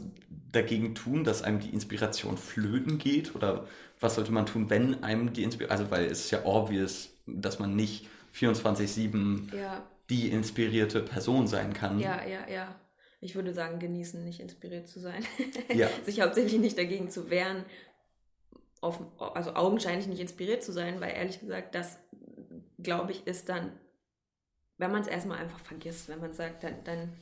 dagegen 0.51 0.95
tun, 0.95 1.23
dass 1.23 1.43
einem 1.43 1.59
die 1.59 1.69
Inspiration 1.69 2.37
flöten 2.37 2.97
geht? 2.97 3.33
Oder 3.35 3.65
was 3.99 4.15
sollte 4.15 4.31
man 4.31 4.45
tun, 4.45 4.69
wenn 4.69 5.03
einem 5.03 5.33
die 5.33 5.43
Inspiration, 5.43 5.79
also 5.79 5.91
weil 5.91 6.05
es 6.05 6.25
ist 6.25 6.31
ja 6.31 6.45
obvious, 6.45 7.11
dass 7.25 7.59
man 7.59 7.75
nicht 7.75 8.07
24-7 8.35 9.55
ja. 9.55 9.83
die 10.09 10.29
inspirierte 10.29 11.01
Person 11.01 11.47
sein 11.47 11.73
kann. 11.73 11.99
Ja, 11.99 12.23
ja, 12.25 12.49
ja. 12.49 12.75
Ich 13.21 13.35
würde 13.35 13.53
sagen, 13.53 13.79
genießen, 13.79 14.23
nicht 14.23 14.41
inspiriert 14.41 14.87
zu 14.87 14.99
sein. 14.99 15.23
Ja. 15.73 15.89
Sich 16.03 16.21
hauptsächlich 16.21 16.59
nicht 16.59 16.77
dagegen 16.77 17.09
zu 17.09 17.29
wehren, 17.29 17.63
auf, 18.81 18.99
also 19.17 19.55
augenscheinlich 19.55 20.07
nicht 20.07 20.19
inspiriert 20.19 20.61
zu 20.61 20.73
sein, 20.73 20.99
weil 20.99 21.13
ehrlich 21.13 21.39
gesagt, 21.39 21.73
das, 21.73 21.99
glaube 22.79 23.13
ich, 23.13 23.25
ist 23.25 23.47
dann, 23.47 23.71
wenn 24.77 24.91
man 24.91 25.01
es 25.01 25.07
erstmal 25.07 25.37
einfach 25.37 25.59
vergisst, 25.61 26.09
wenn 26.09 26.19
man 26.19 26.33
sagt, 26.33 26.63
dann, 26.63 26.83
dann, 26.83 27.13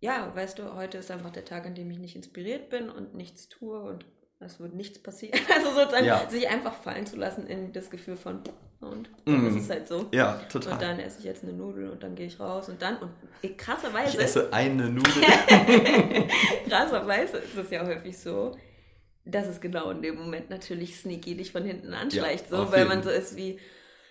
ja, 0.00 0.34
weißt 0.34 0.58
du, 0.58 0.74
heute 0.74 0.98
ist 0.98 1.10
einfach 1.10 1.30
der 1.30 1.44
Tag, 1.44 1.66
an 1.66 1.74
dem 1.74 1.90
ich 1.90 1.98
nicht 1.98 2.16
inspiriert 2.16 2.70
bin 2.70 2.88
und 2.88 3.14
nichts 3.14 3.48
tue 3.48 3.78
und 3.78 4.06
es 4.40 4.60
wird 4.60 4.74
nichts 4.74 4.98
passieren. 4.98 5.38
Also 5.54 5.70
sozusagen 5.70 6.06
ja. 6.06 6.28
sich 6.28 6.48
einfach 6.48 6.74
fallen 6.74 7.06
zu 7.06 7.16
lassen 7.16 7.46
in 7.46 7.72
das 7.72 7.90
Gefühl 7.90 8.16
von 8.16 8.40
und 8.80 9.10
mm. 9.24 9.48
ist 9.48 9.64
es 9.64 9.70
halt 9.70 9.88
so. 9.88 10.06
Ja, 10.12 10.40
total. 10.48 10.74
Und 10.74 10.82
dann 10.82 11.00
esse 11.00 11.18
ich 11.18 11.24
jetzt 11.24 11.42
eine 11.42 11.52
Nudel 11.52 11.90
und 11.90 12.00
dann 12.00 12.14
gehe 12.14 12.26
ich 12.26 12.38
raus 12.38 12.68
und 12.68 12.80
dann 12.80 12.96
und 12.98 13.58
krasserweise. 13.58 14.16
Ich 14.16 14.22
esse 14.22 14.52
eine 14.52 14.88
Nudel. 14.88 15.12
krasserweise 16.68 17.38
ist 17.38 17.56
es 17.56 17.70
ja 17.70 17.84
häufig 17.84 18.16
so, 18.16 18.56
dass 19.24 19.48
es 19.48 19.60
genau 19.60 19.90
in 19.90 20.00
dem 20.00 20.16
Moment 20.16 20.48
natürlich 20.48 20.96
sneaky 20.96 21.36
dich 21.36 21.50
von 21.50 21.64
hinten 21.64 21.92
anschleicht, 21.92 22.50
ja, 22.52 22.56
so, 22.56 22.72
weil 22.72 22.84
man 22.84 23.02
so 23.02 23.10
ist 23.10 23.36
wie 23.36 23.58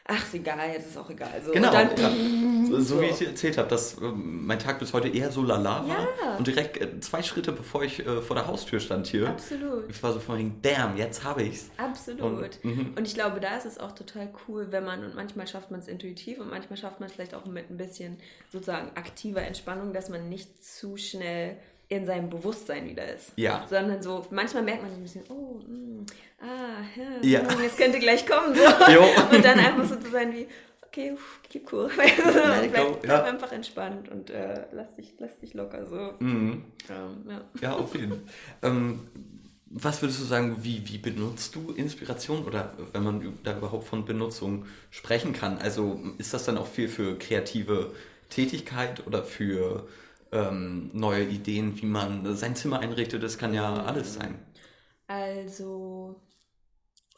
ach, 0.07 0.23
ist 0.23 0.33
egal, 0.33 0.71
jetzt 0.71 0.87
ist 0.87 0.97
auch 0.97 1.09
egal. 1.09 1.41
So, 1.45 1.51
genau, 1.51 1.71
dann, 1.71 1.89
ja. 1.97 2.09
so, 2.69 2.79
so, 2.79 3.01
wie 3.01 3.05
ich 3.05 3.17
dir 3.17 3.27
erzählt 3.27 3.57
habe, 3.57 3.67
dass 3.67 3.95
äh, 3.95 4.05
mein 4.05 4.59
Tag 4.59 4.79
bis 4.79 4.93
heute 4.93 5.09
eher 5.09 5.31
so 5.31 5.43
lala 5.43 5.87
war. 5.87 6.07
Ja. 6.21 6.37
Und 6.37 6.47
direkt 6.47 6.79
äh, 6.81 6.99
zwei 7.01 7.21
Schritte 7.21 7.51
bevor 7.51 7.83
ich 7.83 8.05
äh, 8.05 8.21
vor 8.21 8.35
der 8.35 8.47
Haustür 8.47 8.79
stand 8.79 9.07
hier. 9.07 9.29
Absolut. 9.29 9.89
Ich 9.89 10.01
war 10.01 10.13
so 10.13 10.19
vorhin, 10.19 10.55
damn, 10.61 10.97
jetzt 10.97 11.23
habe 11.23 11.43
ich's. 11.43 11.69
Absolut. 11.77 12.21
Und, 12.21 12.65
mhm. 12.65 12.93
und 12.95 13.05
ich 13.05 13.13
glaube, 13.13 13.39
da 13.39 13.57
ist 13.57 13.65
es 13.65 13.79
auch 13.79 13.91
total 13.91 14.29
cool, 14.47 14.67
wenn 14.71 14.85
man, 14.85 15.03
und 15.03 15.15
manchmal 15.15 15.47
schafft 15.47 15.71
man 15.71 15.81
es 15.81 15.87
intuitiv 15.87 16.39
und 16.39 16.49
manchmal 16.49 16.77
schafft 16.77 16.99
man 16.99 17.09
es 17.09 17.13
vielleicht 17.13 17.35
auch 17.35 17.45
mit 17.45 17.69
ein 17.69 17.77
bisschen 17.77 18.17
sozusagen 18.51 18.91
aktiver 18.95 19.41
Entspannung, 19.41 19.93
dass 19.93 20.09
man 20.09 20.29
nicht 20.29 20.63
zu 20.63 20.97
schnell 20.97 21.57
in 21.89 22.05
seinem 22.05 22.29
Bewusstsein 22.29 22.87
wieder 22.89 23.13
ist. 23.13 23.31
Ja. 23.35 23.65
Sondern 23.69 24.01
so, 24.01 24.25
manchmal 24.31 24.63
merkt 24.63 24.81
man 24.81 24.91
so 24.91 24.97
ein 24.97 25.03
bisschen, 25.03 25.23
oh, 25.29 25.61
mh, 25.65 26.01
mm, 26.01 26.05
ah, 26.41 27.21
ja, 27.23 27.41
ja. 27.41 27.47
es 27.65 27.77
könnte 27.77 27.99
gleich 27.99 28.25
kommen. 28.25 28.55
So. 28.55 28.61
und 29.35 29.45
dann 29.45 29.59
einfach 29.59 29.85
so 29.85 29.95
zu 29.95 30.11
sein 30.11 30.33
wie, 30.33 30.47
okay, 30.85 31.13
uff, 31.13 31.39
keep 31.49 31.71
cool. 31.71 31.89
bleib, 31.95 32.71
bleib 32.71 33.05
ja. 33.05 33.23
einfach 33.23 33.51
entspannt 33.51 34.09
und 34.09 34.29
äh, 34.29 34.65
lass, 34.71 34.95
dich, 34.95 35.13
lass 35.19 35.39
dich 35.39 35.53
locker 35.53 35.85
so. 35.85 36.13
Mhm. 36.19 36.65
Ähm, 36.89 37.29
ja. 37.29 37.41
ja, 37.61 37.73
auf 37.75 37.95
jeden 37.95 38.11
Fall. 38.11 38.21
ähm, 38.63 39.07
was 39.69 40.01
würdest 40.01 40.21
du 40.21 40.23
sagen, 40.23 40.57
wie, 40.61 40.87
wie 40.87 40.97
benutzt 40.97 41.55
du 41.55 41.71
Inspiration 41.71 42.45
oder 42.45 42.73
wenn 42.93 43.03
man 43.03 43.37
da 43.43 43.57
überhaupt 43.57 43.85
von 43.85 44.05
Benutzung 44.05 44.65
sprechen 44.91 45.33
kann? 45.33 45.57
Also 45.57 45.99
ist 46.17 46.33
das 46.33 46.45
dann 46.45 46.57
auch 46.57 46.67
viel 46.67 46.87
für 46.87 47.17
kreative 47.17 47.91
Tätigkeit 48.29 49.05
oder 49.05 49.23
für 49.23 49.87
ähm, 50.31 50.89
neue 50.93 51.23
Ideen, 51.25 51.79
wie 51.81 51.85
man 51.85 52.35
sein 52.35 52.55
Zimmer 52.55 52.79
einrichtet. 52.79 53.23
Das 53.23 53.37
kann 53.37 53.53
ja 53.53 53.83
alles 53.83 54.15
sein. 54.15 54.39
Also 55.07 56.19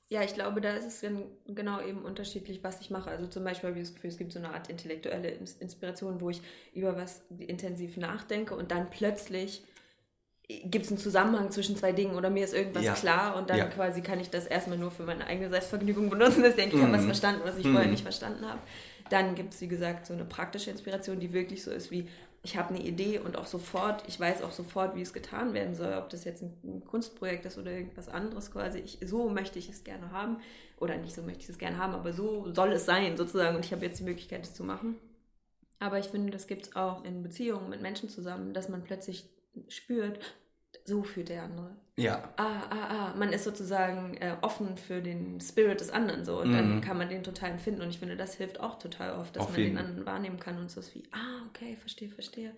Ja, 0.10 0.24
ich 0.24 0.34
glaube, 0.34 0.60
da 0.60 0.74
ist 0.74 0.86
es 0.86 1.02
dann 1.02 1.24
genau 1.48 1.82
eben 1.82 2.04
unterschiedlich, 2.04 2.64
was 2.64 2.82
ich 2.82 2.90
mache. 2.90 3.12
Also 3.12 3.28
zum 3.28 3.44
Beispiel 3.44 3.70
habe 3.70 3.80
ich 3.80 3.86
das 3.86 3.96
Gefühl, 3.96 4.10
es 4.10 4.18
gibt 4.18 4.34
so 4.34 4.40
eine 4.40 4.54
Art 4.54 4.70
intellektuelle 4.70 5.30
Inspiration, 5.60 6.20
wo 6.20 6.30
ich 6.32 6.42
über 6.74 6.96
was 6.96 7.22
intensiv 7.38 7.98
nachdenke 7.98 8.56
und 8.56 8.72
dann 8.72 8.90
plötzlich 8.90 9.64
gibt 10.48 10.86
es 10.86 10.92
einen 10.92 10.98
Zusammenhang 10.98 11.52
zwischen 11.52 11.76
zwei 11.76 11.92
Dingen 11.92 12.16
oder 12.16 12.32
mir 12.32 12.44
ist 12.44 12.56
irgendwas 12.56 12.84
ja. 12.84 12.94
klar 12.94 13.36
und 13.36 13.52
dann 13.52 13.60
ja. 13.60 13.66
quasi 13.68 14.02
kann 14.02 14.20
ich 14.20 14.32
das 14.32 14.48
erstmal 14.48 14.80
nur 14.80 14.90
für 14.90 15.04
meine 15.04 15.28
eigene 15.28 15.52
Selbstvergnügung 15.52 16.10
benutzen, 16.10 16.42
dass 16.42 16.52
ich 16.52 16.56
denke, 16.56 16.78
ich 16.78 16.82
habe 16.82 16.92
was 16.92 17.02
mhm. 17.04 17.06
verstanden, 17.06 17.42
was 17.44 17.58
ich 17.60 17.66
mm. 17.66 17.72
vorher 17.72 17.92
nicht 17.92 18.02
verstanden 18.02 18.44
habe. 18.48 18.60
Dann 19.12 19.36
gibt 19.36 19.54
es, 19.54 19.62
wie 19.62 19.68
gesagt, 19.68 20.08
so 20.08 20.14
eine 20.14 20.26
praktische 20.26 20.72
Inspiration, 20.72 21.20
die 21.20 21.34
wirklich 21.34 21.64
so 21.64 21.70
ist 21.70 21.92
wie, 21.92 22.08
ich 22.42 22.58
habe 22.58 22.74
eine 22.74 22.84
Idee 22.84 23.20
und 23.20 23.38
auch 23.38 23.46
sofort, 23.46 24.04
ich 24.08 24.20
weiß 24.20 24.44
auch 24.44 24.52
sofort, 24.52 24.96
wie 24.96 25.02
es 25.02 25.14
getan 25.14 25.54
werden 25.54 25.76
soll, 25.76 25.94
ob 25.94 26.10
das 26.10 26.24
jetzt 26.24 26.42
ein 26.42 26.84
Kunstprojekt 26.86 27.46
ist 27.46 27.58
oder 27.58 27.72
irgendwas 27.72 28.08
anderes 28.08 28.52
quasi. 28.52 28.80
Ich, 28.80 29.00
so 29.06 29.30
möchte 29.30 29.60
ich 29.60 29.70
es 29.70 29.84
gerne 29.84 30.12
haben 30.12 30.38
oder 30.78 30.98
nicht 30.98 31.16
so 31.16 31.22
möchte 31.22 31.44
ich 31.44 31.50
es 31.50 31.58
gerne 31.58 31.78
haben, 31.78 31.94
aber 31.94 32.14
so 32.14 32.52
soll 32.52 32.72
es 32.72 32.86
sein 32.86 33.18
sozusagen 33.18 33.56
und 33.58 33.66
ich 33.66 33.74
habe 33.74 33.86
jetzt 33.86 34.00
die 34.00 34.06
Möglichkeit, 34.06 34.44
es 34.44 34.54
zu 34.54 34.64
machen. 34.64 34.98
Aber 35.80 36.00
ich 36.00 36.08
finde, 36.08 36.32
das 36.32 36.48
gibt 36.48 36.68
es 36.68 36.76
auch 36.76 37.04
in 37.04 37.24
Beziehungen 37.24 37.70
mit 37.70 37.82
Menschen 37.82 38.10
zusammen, 38.10 38.54
dass 38.54 38.70
man 38.70 38.84
plötzlich 38.84 39.30
spürt, 39.68 40.20
so 40.90 41.04
fühlt 41.04 41.30
der 41.30 41.44
andere. 41.44 41.70
Ja. 41.96 42.24
Ah, 42.38 42.64
ah, 42.70 42.88
ah. 42.90 43.14
Man 43.18 43.34
ist 43.34 43.44
sozusagen 43.44 44.16
äh, 44.18 44.36
offen 44.42 44.78
für 44.78 45.02
den 45.02 45.40
Spirit 45.42 45.82
des 45.82 45.90
anderen 45.90 46.24
so 46.26 46.40
und 46.40 46.50
mhm. 46.50 46.54
dann 46.54 46.82
kann 46.82 46.98
man 46.98 47.10
den 47.10 47.24
total 47.24 47.52
empfinden 47.52 47.82
und 47.82 47.90
ich 47.90 48.00
finde, 48.00 48.16
das 48.16 48.36
hilft 48.36 48.60
auch 48.60 48.80
total 48.80 49.14
oft, 49.18 49.36
dass 49.36 49.44
Auf 49.44 49.52
man 49.52 49.60
jeden. 49.60 49.76
den 49.76 49.86
anderen 49.86 50.06
wahrnehmen 50.06 50.40
kann 50.40 50.58
und 50.58 50.72
so 50.72 50.80
ist 50.80 50.96
wie, 50.96 51.04
ah, 51.12 51.46
okay, 51.50 51.76
verstehe, 51.76 52.10
verstehe. 52.10 52.54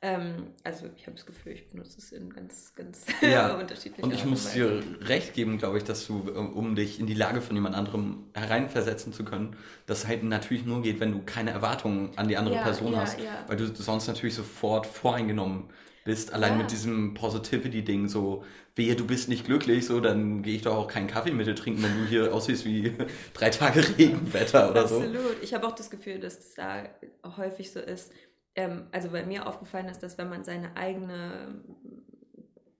Ähm, 0.00 0.52
also 0.62 0.86
ich 0.96 1.06
habe 1.06 1.16
das 1.16 1.26
Gefühl, 1.26 1.52
ich 1.52 1.68
benutze 1.68 1.98
es 1.98 2.12
in 2.12 2.32
ganz, 2.32 2.72
ganz 2.76 3.06
ja. 3.20 3.56
unterschiedlichen 3.56 4.04
Und 4.04 4.14
ich 4.14 4.24
muss 4.24 4.52
dir 4.52 4.82
recht 5.00 5.34
geben, 5.34 5.58
glaube 5.58 5.78
ich, 5.78 5.84
dass 5.84 6.06
du, 6.06 6.20
um 6.20 6.76
dich 6.76 7.00
in 7.00 7.06
die 7.06 7.14
Lage 7.14 7.40
von 7.40 7.56
jemand 7.56 7.74
anderem 7.74 8.24
hereinversetzen 8.32 9.12
zu 9.12 9.24
können, 9.24 9.56
das 9.86 10.06
halt 10.06 10.22
natürlich 10.22 10.64
nur 10.64 10.82
geht, 10.82 11.00
wenn 11.00 11.12
du 11.12 11.20
keine 11.26 11.50
Erwartungen 11.50 12.16
an 12.16 12.28
die 12.28 12.36
andere 12.36 12.54
ja, 12.54 12.62
Person 12.62 12.92
ja, 12.92 13.00
hast, 13.00 13.18
weil 13.48 13.56
du 13.56 13.66
sonst 13.66 14.06
natürlich 14.06 14.36
sofort 14.36 14.86
voreingenommen 14.86 15.64
bist, 16.04 16.32
allein 16.32 16.52
ja. 16.52 16.58
mit 16.58 16.70
diesem 16.70 17.14
Positivity-Ding, 17.14 18.08
so, 18.08 18.44
wehe, 18.74 18.96
du 18.96 19.06
bist 19.06 19.28
nicht 19.28 19.44
glücklich, 19.44 19.86
so, 19.86 20.00
dann 20.00 20.42
gehe 20.42 20.56
ich 20.56 20.62
doch 20.62 20.76
auch 20.76 20.88
keinen 20.88 21.06
Kaffee 21.06 21.32
mit 21.32 21.46
dir 21.46 21.54
trinken, 21.54 21.82
wenn 21.82 21.98
du 21.98 22.04
hier 22.06 22.34
aussiehst 22.34 22.64
wie 22.64 22.94
drei 23.34 23.50
Tage 23.50 23.80
Regenwetter 23.98 24.70
oder 24.70 24.82
Absolut. 24.82 25.04
so. 25.04 25.18
Absolut. 25.18 25.42
Ich 25.42 25.54
habe 25.54 25.66
auch 25.66 25.74
das 25.74 25.90
Gefühl, 25.90 26.20
dass 26.20 26.38
es 26.38 26.54
da 26.54 26.88
häufig 27.36 27.72
so 27.72 27.80
ist. 27.80 28.12
Ähm, 28.54 28.86
also 28.92 29.10
bei 29.10 29.24
mir 29.24 29.46
aufgefallen 29.46 29.86
ist, 29.88 30.02
dass 30.02 30.18
wenn 30.18 30.28
man 30.28 30.44
seine 30.44 30.76
eigene 30.76 31.62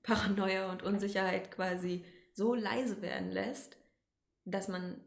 Paranoia 0.02 0.70
und 0.70 0.82
Unsicherheit 0.82 1.50
quasi 1.50 2.04
so 2.32 2.54
leise 2.54 3.02
werden 3.02 3.30
lässt, 3.30 3.76
dass 4.44 4.68
man 4.68 5.00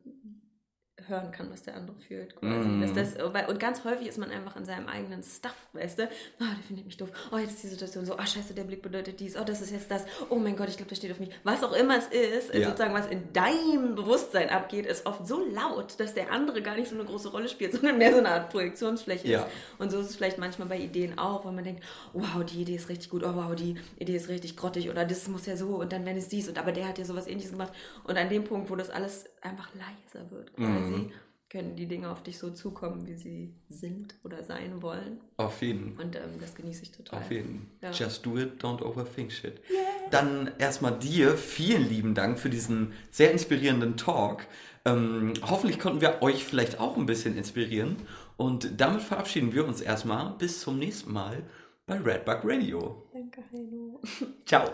hören 1.08 1.32
kann, 1.32 1.52
was 1.52 1.64
der 1.64 1.76
andere 1.76 1.96
fühlt. 1.96 2.36
Mm. 2.42 2.94
Das, 2.94 3.16
und 3.48 3.60
ganz 3.60 3.84
häufig 3.84 4.08
ist 4.08 4.18
man 4.18 4.32
einfach 4.32 4.56
in 4.56 4.66
seinem 4.66 4.88
eigenen 4.88 5.24
Stuff, 5.24 5.56
weißt 5.74 6.00
du? 6.00 6.04
Oh, 6.40 6.46
der 6.46 6.64
findet 6.68 6.86
mich 6.86 6.98
doof. 6.98 7.12
Oh, 7.32 7.38
jetzt 7.38 7.54
ist 7.54 7.64
die 7.64 7.68
Situation 7.68 8.06
so. 8.06 8.16
Oh, 8.18 8.26
scheiße, 8.26 8.54
der 8.54 8.64
Blick 8.64 8.82
bedeutet 8.82 9.20
dies. 9.20 9.38
Oh, 9.38 9.44
das 9.44 9.62
ist 9.62 9.72
jetzt 9.72 9.90
das. 9.92 10.06
Oh 10.30 10.36
mein 10.36 10.56
Gott, 10.56 10.70
ich 10.70 10.78
glaube, 10.78 10.90
der 10.90 10.96
steht 10.96 11.12
auf 11.12 11.20
mich. 11.20 11.30
Was 11.44 11.64
auch 11.64 11.74
immer 11.74 11.98
es 11.98 12.08
ist, 12.08 12.54
ja. 12.54 12.66
sozusagen, 12.66 12.94
was 12.94 13.08
in 13.08 13.34
deinem 13.34 13.96
Bewusstsein 13.96 14.50
abgeht, 14.50 14.86
ist 14.86 15.06
oft 15.06 15.28
so 15.28 15.46
laut, 15.46 16.00
dass 16.00 16.14
der 16.14 16.32
andere 16.32 16.62
gar 16.62 16.76
nicht 16.76 16.90
so 16.90 16.96
eine 16.96 17.06
große 17.06 17.30
Rolle 17.30 17.50
spielt, 17.50 17.72
sondern 17.74 17.98
mehr 17.98 18.12
so 18.12 18.20
eine 18.20 18.30
Art 18.30 18.50
Projektionsfläche 18.50 19.28
ja. 19.28 19.40
ist. 19.42 19.48
Und 19.78 19.92
so 19.92 20.00
ist 20.00 20.10
es 20.10 20.16
vielleicht 20.16 20.38
manchmal 20.38 20.68
bei 20.68 20.78
Ideen 20.78 21.18
auch, 21.18 21.46
wenn 21.46 21.56
man 21.56 21.64
denkt, 21.64 21.84
wow, 22.14 22.44
die 22.44 22.62
Idee 22.62 22.76
ist 22.76 22.90
richtig 22.90 23.10
gut. 23.10 23.24
Oh, 23.24 23.36
wow, 23.36 23.56
die 23.56 23.76
Idee 23.98 24.16
ist 24.16 24.30
richtig 24.30 24.58
grottig. 24.58 24.90
Oder 24.90 25.06
das 25.06 25.28
muss 25.28 25.46
ja 25.46 25.58
so. 25.58 25.76
Und 25.76 25.92
dann, 25.92 26.06
wenn 26.06 26.18
es 26.18 26.28
dies. 26.28 26.48
Und 26.48 26.58
aber 26.58 26.72
der 26.72 26.88
hat 26.88 26.98
ja 26.98 27.06
sowas 27.06 27.28
ähnliches 27.28 27.52
gemacht. 27.52 27.74
Und 28.04 28.18
an 28.18 28.30
dem 28.30 28.44
Punkt, 28.44 28.70
wo 28.70 28.76
das 28.76 28.90
alles 28.90 29.26
einfach 29.42 29.70
leiser 29.76 30.30
wird, 30.32 30.54
quasi. 30.54 30.92
Mm 30.92 31.12
können 31.52 31.76
die 31.76 31.86
Dinge 31.86 32.10
auf 32.10 32.24
dich 32.24 32.40
so 32.40 32.50
zukommen, 32.52 33.06
wie 33.06 33.16
sie 33.16 33.54
sind 33.68 34.16
oder 34.24 34.42
sein 34.42 34.82
wollen. 34.82 35.20
Auf 35.36 35.62
jeden. 35.62 35.98
Und 35.98 36.16
ähm, 36.16 36.40
das 36.40 36.56
genieße 36.56 36.84
ich 36.84 36.92
total. 36.92 37.20
Auf 37.20 37.30
jeden. 37.30 37.70
Ja. 37.82 37.92
Just 37.92 38.26
do 38.26 38.38
it, 38.38 38.64
don't 38.64 38.82
overthink 38.82 39.34
shit. 39.34 39.60
Yeah. 39.70 39.80
Dann 40.12 40.52
erstmal 40.60 40.98
dir 40.98 41.36
vielen 41.36 41.90
lieben 41.90 42.16
Dank 42.16 42.40
für 42.40 42.50
diesen 42.50 42.94
sehr 43.12 43.32
inspirierenden 43.34 43.98
Talk. 43.98 44.48
Ähm, 44.86 45.34
hoffentlich 45.42 45.78
konnten 45.78 46.00
wir 46.00 46.22
euch 46.22 46.46
vielleicht 46.46 46.80
auch 46.80 46.96
ein 46.96 47.06
bisschen 47.06 47.38
inspirieren. 47.38 47.98
Und 48.38 48.80
damit 48.80 49.02
verabschieden 49.02 49.54
wir 49.54 49.68
uns 49.68 49.82
erstmal. 49.82 50.32
Bis 50.38 50.62
zum 50.62 50.80
nächsten 50.80 51.12
Mal 51.12 51.44
bei 51.86 51.98
Redbug 51.98 52.40
Radio. 52.46 53.10
Danke, 53.12 53.44
Heino. 53.52 54.02
Ciao. 54.46 54.70